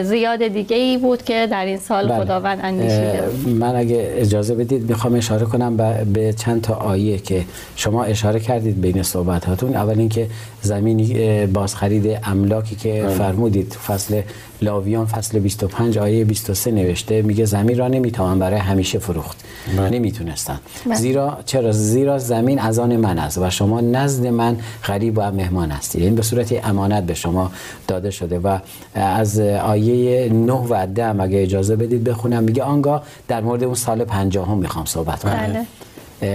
زیاد 0.04 0.48
دیگه 0.48 0.78
ای 0.78 0.98
بود 0.98 1.24
که 1.24 1.48
در 1.52 1.66
این 1.66 1.78
سال 1.78 2.08
بله. 2.08 2.24
خداوند 2.24 2.60
اندیشیده 2.64 3.24
من 3.46 3.76
اگه 3.76 4.14
اجازه 4.18 4.56
بدید 4.56 4.90
می‌خوام 4.90 5.16
اشاره 5.16 5.46
کنم 5.46 5.78
به 6.14 6.34
چند 6.34 6.62
تا 6.62 6.74
آیه 6.74 7.18
که 7.18 7.44
شما 7.76 8.04
اشاره 8.04 8.40
کردید 8.40 8.82
بین 8.82 9.04
صحبتاتون 9.04 9.76
اول 9.76 10.00
اینکه 10.00 10.28
زمینی 10.62 11.46
بازخرید 11.46 12.20
املاکی 12.24 12.76
که 12.76 13.04
بله. 13.04 13.10
فرمودید 13.10 13.74
فصل 13.74 14.22
لاویان 14.62 15.06
فصل 15.06 15.40
25 15.40 15.98
آیه 15.98 16.26
23 16.26 16.72
نوشته 16.72 17.22
میگه 17.22 17.46
زمین 17.46 17.78
را 17.78 17.88
نمی‌توان 17.88 18.40
برای 18.40 18.60
همیشه 18.60 19.00
فروخت 19.00 19.38
بله. 19.78 19.90
نمی‌تونستن 19.90 20.60
بله. 20.86 20.96
زیرا 20.96 21.38
چرا 21.46 21.72
زیرا 21.72 22.18
زمین 22.18 22.60
از 22.60 22.80
آن 22.80 22.96
من 22.96 23.20
است 23.20 23.38
و 23.38 23.50
شما 23.50 23.82
نزد 23.82 24.28
من 24.28 24.58
غریب 24.86 25.14
و 25.18 25.32
مهمان 25.32 25.72
هستید 25.72 26.02
این 26.04 26.16
به 26.16 26.22
صورت 26.22 26.66
امانت 26.66 27.04
به 27.04 27.14
شما 27.14 27.52
داده 27.88 28.12
شده 28.12 28.40
و 28.40 28.60
از 28.96 29.40
آیه 29.40 30.30
9 30.34 30.54
و 30.54 30.88
10 30.96 31.22
اگه 31.22 31.44
اجازه 31.44 31.76
بدید 31.76 32.04
بخونم 32.04 32.44
میگه 32.44 32.64
آنگاه 32.64 33.04
در 33.28 33.42
مورد 33.42 33.64
اون 33.64 33.76
سال 33.76 34.04
50 34.04 34.50
هم 34.50 34.58
می‌خوام 34.58 34.86
صحبت 34.86 35.24
کنم 35.24 35.34
بله. 35.34 35.66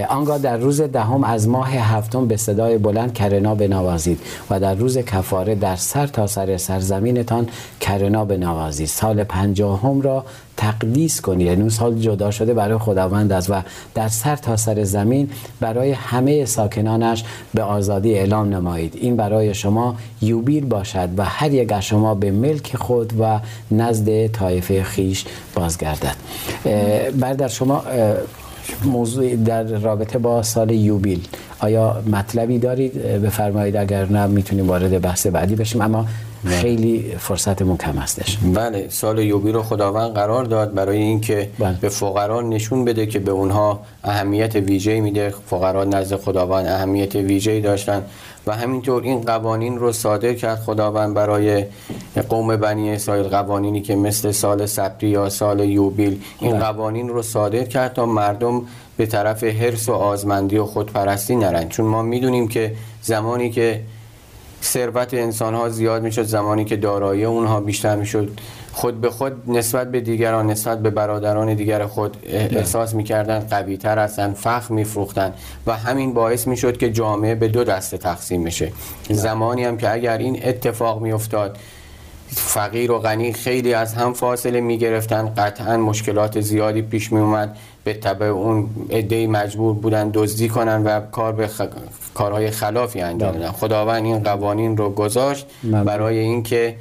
آنگاه 0.09 0.37
در 0.37 0.57
روز 0.57 0.81
دهم 0.81 1.23
از 1.23 1.47
ماه 1.47 1.69
هفتم 1.69 2.27
به 2.27 2.37
صدای 2.37 2.77
بلند 2.77 3.13
کرنا 3.13 3.55
بنوازید 3.55 4.19
و 4.49 4.59
در 4.59 4.75
روز 4.75 4.97
کفاره 4.97 5.55
در 5.55 5.75
سر 5.75 6.07
تا 6.07 6.27
سر 6.27 6.57
سرزمینتان 6.57 7.47
کرنا 7.79 8.25
بنوازید. 8.25 8.87
سال 8.87 9.23
پنجاهم 9.23 10.01
را 10.01 10.25
تقدیس 10.57 11.21
کنید. 11.21 11.47
یعنی 11.47 11.61
اون 11.61 11.69
سال 11.69 11.99
جدا 11.99 12.31
شده 12.31 12.53
برای 12.53 12.77
خداوند 12.77 13.31
است 13.31 13.49
و 13.49 13.61
در 13.95 14.07
سر 14.07 14.35
تا 14.35 14.57
سر 14.57 14.83
زمین 14.83 15.29
برای 15.59 15.91
همه 15.91 16.45
ساکنانش 16.45 17.23
به 17.53 17.63
آزادی 17.63 18.13
اعلام 18.13 18.53
نمایید. 18.53 18.97
این 19.01 19.15
برای 19.15 19.53
شما 19.53 19.95
یوبیل 20.21 20.65
باشد 20.65 21.09
و 21.17 21.25
هر 21.25 21.53
یک 21.53 21.71
از 21.71 21.85
شما 21.85 22.15
به 22.15 22.31
ملک 22.31 22.75
خود 22.75 23.13
و 23.19 23.39
نزد 23.71 24.27
طایفه 24.27 24.83
خیش 24.83 25.25
بازگردد. 25.55 26.15
بعد 27.19 27.37
در 27.37 27.47
شما 27.47 27.83
موضوع 28.85 29.35
در 29.35 29.63
رابطه 29.63 30.19
با 30.19 30.43
سال 30.43 30.71
یوبیل. 30.71 31.27
آیا 31.59 32.03
مطلبی 32.11 32.59
دارید؟ 32.59 32.93
بفرمایید 33.01 33.77
اگر 33.77 34.05
نه 34.05 34.27
می‌تونیم 34.27 34.67
وارد 34.67 35.01
بحث 35.01 35.27
بعدی 35.27 35.55
بشیم 35.55 35.81
اما 35.81 36.05
خیلی 36.45 37.15
فرصتمون 37.19 37.77
کم 37.77 37.97
هستش 37.97 38.37
بله 38.53 38.85
سال 38.89 39.19
یوبی 39.19 39.51
رو 39.51 39.63
خداوند 39.63 40.13
قرار 40.13 40.43
داد 40.43 40.73
برای 40.73 40.97
اینکه 40.97 41.49
بله. 41.59 41.77
به 41.81 41.89
فقرا 41.89 42.41
نشون 42.41 42.85
بده 42.85 43.05
که 43.05 43.19
به 43.19 43.31
اونها 43.31 43.79
اهمیت 44.03 44.55
ویژه‌ای 44.55 45.01
میده. 45.01 45.33
فقرا 45.47 45.83
نزد 45.83 46.15
خداوند 46.15 46.67
اهمیت 46.67 47.15
ویژه‌ای 47.15 47.61
داشتن. 47.61 48.01
و 48.47 48.55
همینطور 48.55 49.03
این 49.03 49.21
قوانین 49.21 49.77
رو 49.77 49.91
صادر 49.91 50.33
کرد 50.33 50.59
خداوند 50.59 51.13
برای 51.13 51.65
قوم 52.29 52.55
بنی 52.55 52.91
اسرائیل 52.91 53.27
قوانینی 53.27 53.81
که 53.81 53.95
مثل 53.95 54.31
سال 54.31 54.65
سبتی 54.65 55.07
یا 55.07 55.29
سال 55.29 55.59
یوبیل 55.59 56.21
این 56.39 56.51
بله. 56.51 56.59
قوانین 56.59 57.09
رو 57.09 57.21
صادر 57.21 57.63
کرد 57.63 57.93
تا 57.93 58.05
مردم 58.05 58.61
به 58.97 59.05
طرف 59.05 59.43
حرس 59.43 59.89
و 59.89 59.93
آزمندی 59.93 60.57
و 60.57 60.65
خودپرستی 60.65 61.35
نرن 61.35 61.69
چون 61.69 61.85
ما 61.85 62.01
می‌دونیم 62.01 62.47
که 62.47 62.75
زمانی 63.01 63.49
که 63.49 63.81
ثروت 64.63 65.13
انسان 65.13 65.53
ها 65.53 65.69
زیاد 65.69 66.03
می‌شد 66.03 66.23
زمانی 66.23 66.65
که 66.65 66.75
دارایی 66.75 67.25
اونها 67.25 67.59
بیشتر 67.59 67.95
می‌شد 67.95 68.31
خود 68.73 69.01
به 69.01 69.09
خود 69.09 69.33
نسبت 69.47 69.91
به 69.91 70.01
دیگران 70.01 70.47
نسبت 70.47 70.79
به 70.79 70.89
برادران 70.89 71.53
دیگر 71.53 71.85
خود 71.85 72.17
احساس 72.25 72.93
می‌کردن 72.93 73.39
قوی 73.39 73.77
تر 73.77 73.99
هستن 73.99 74.33
فخر 74.33 74.73
میفروختن 74.73 75.33
و 75.67 75.77
همین 75.77 76.13
باعث 76.13 76.47
می‌شد 76.47 76.77
که 76.77 76.91
جامعه 76.91 77.35
به 77.35 77.47
دو 77.47 77.63
دسته 77.63 77.97
تقسیم 77.97 78.43
بشه. 78.43 78.71
زمانی 79.09 79.63
هم 79.63 79.77
که 79.77 79.91
اگر 79.93 80.17
این 80.17 80.39
اتفاق 80.43 81.01
میافتاد 81.01 81.57
فقیر 82.27 82.91
و 82.91 82.99
غنی 82.99 83.33
خیلی 83.33 83.73
از 83.73 83.93
هم 83.93 84.13
فاصله 84.13 84.61
می 84.61 84.77
گرفتن 84.77 85.33
قطعا 85.37 85.77
مشکلات 85.77 86.41
زیادی 86.41 86.81
پیش 86.81 87.11
می 87.11 87.19
اومد 87.19 87.57
به 87.83 87.93
طبع 87.93 88.25
اون 88.25 88.69
عده 88.89 89.27
مجبور 89.27 89.73
بودن 89.73 90.09
دزدی 90.13 90.49
کنن 90.49 90.83
و 90.83 91.01
کار 91.01 91.33
به 91.33 91.47
خ... 91.47 91.61
کارهای 92.13 92.51
خلافی 92.51 93.01
انجام 93.01 93.31
بدن. 93.31 93.51
خداوند 93.51 94.05
این 94.05 94.23
قوانین 94.23 94.77
رو 94.77 94.89
گذاشت. 94.89 95.47
برای 95.63 96.19
اینکه 96.19 96.75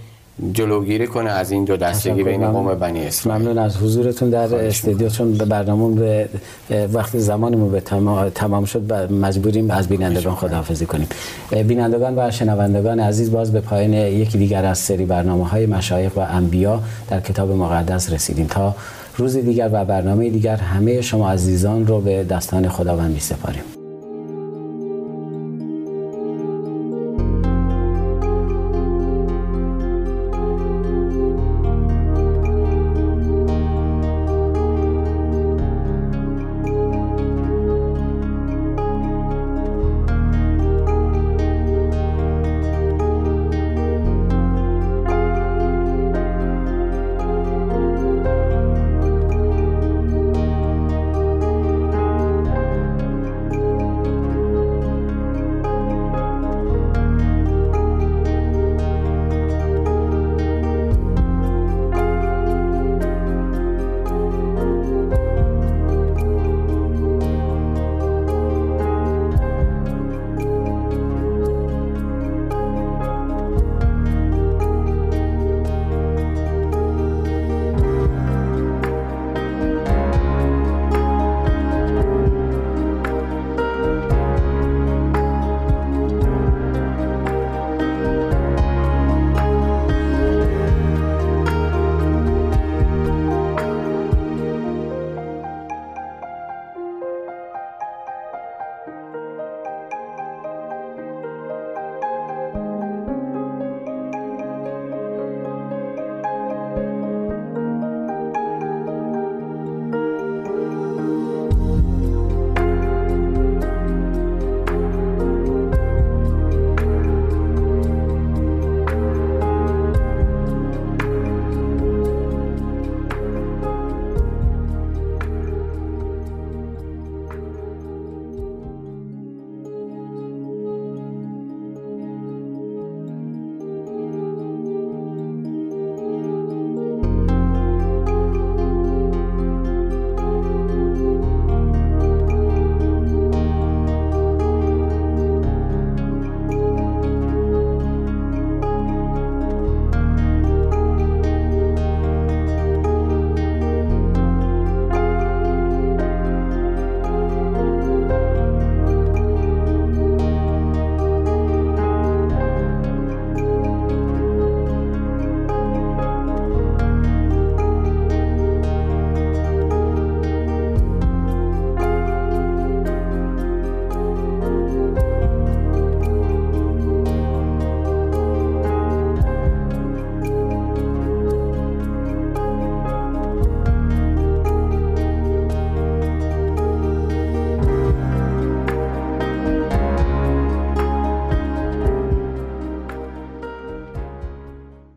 جلوگیری 0.53 1.07
کنه 1.07 1.31
از 1.31 1.51
این 1.51 1.65
دو 1.65 1.77
دستگی 1.77 2.23
بین. 2.23 2.53
قوم 2.53 2.75
بنی 2.75 3.07
اسرائیل. 3.07 3.43
ممنون 3.43 3.59
از 3.59 3.77
حضورتون 3.77 4.31
در 4.31 4.55
استودیو 4.55 5.09
چون 5.09 5.33
به 5.33 5.45
برنامه 5.45 5.95
به 6.69 6.87
وقت 6.93 7.19
زمانمون 7.19 7.73
به 7.73 7.81
تمام, 7.81 8.29
تمام 8.29 8.65
شد 8.65 8.83
و 8.89 9.13
مجبوریم 9.13 9.71
از 9.71 9.89
بینندگان 9.89 10.35
خداحافظی 10.35 10.87
کنیم. 10.87 11.09
بینندگان 11.51 12.19
و 12.19 12.31
شنوندگان 12.31 13.01
عزیز 13.01 13.33
باز 13.33 13.53
به 13.53 13.61
پایان 13.61 13.93
یکی 13.95 14.39
دیگر 14.39 14.65
از 14.65 14.79
سری 14.79 15.05
برنامه 15.05 15.49
های 15.49 15.67
مشایخ 15.67 16.17
و 16.17 16.21
انبیا 16.21 16.81
در 17.11 17.21
کتاب 17.21 17.53
مقدس 17.53 18.13
رسیدیم. 18.13 18.47
تا 18.47 18.75
روز 19.17 19.37
دیگر 19.37 19.71
و 19.73 19.85
برنامه 19.85 20.31
دیگر 20.31 20.57
همه 20.57 21.01
شما 21.01 21.31
عزیزان 21.31 21.87
رو 21.87 22.01
به 22.01 22.25
دستان 22.25 22.69
خداوند 22.69 23.11
می 23.11 23.21
سپاریم 23.21 23.80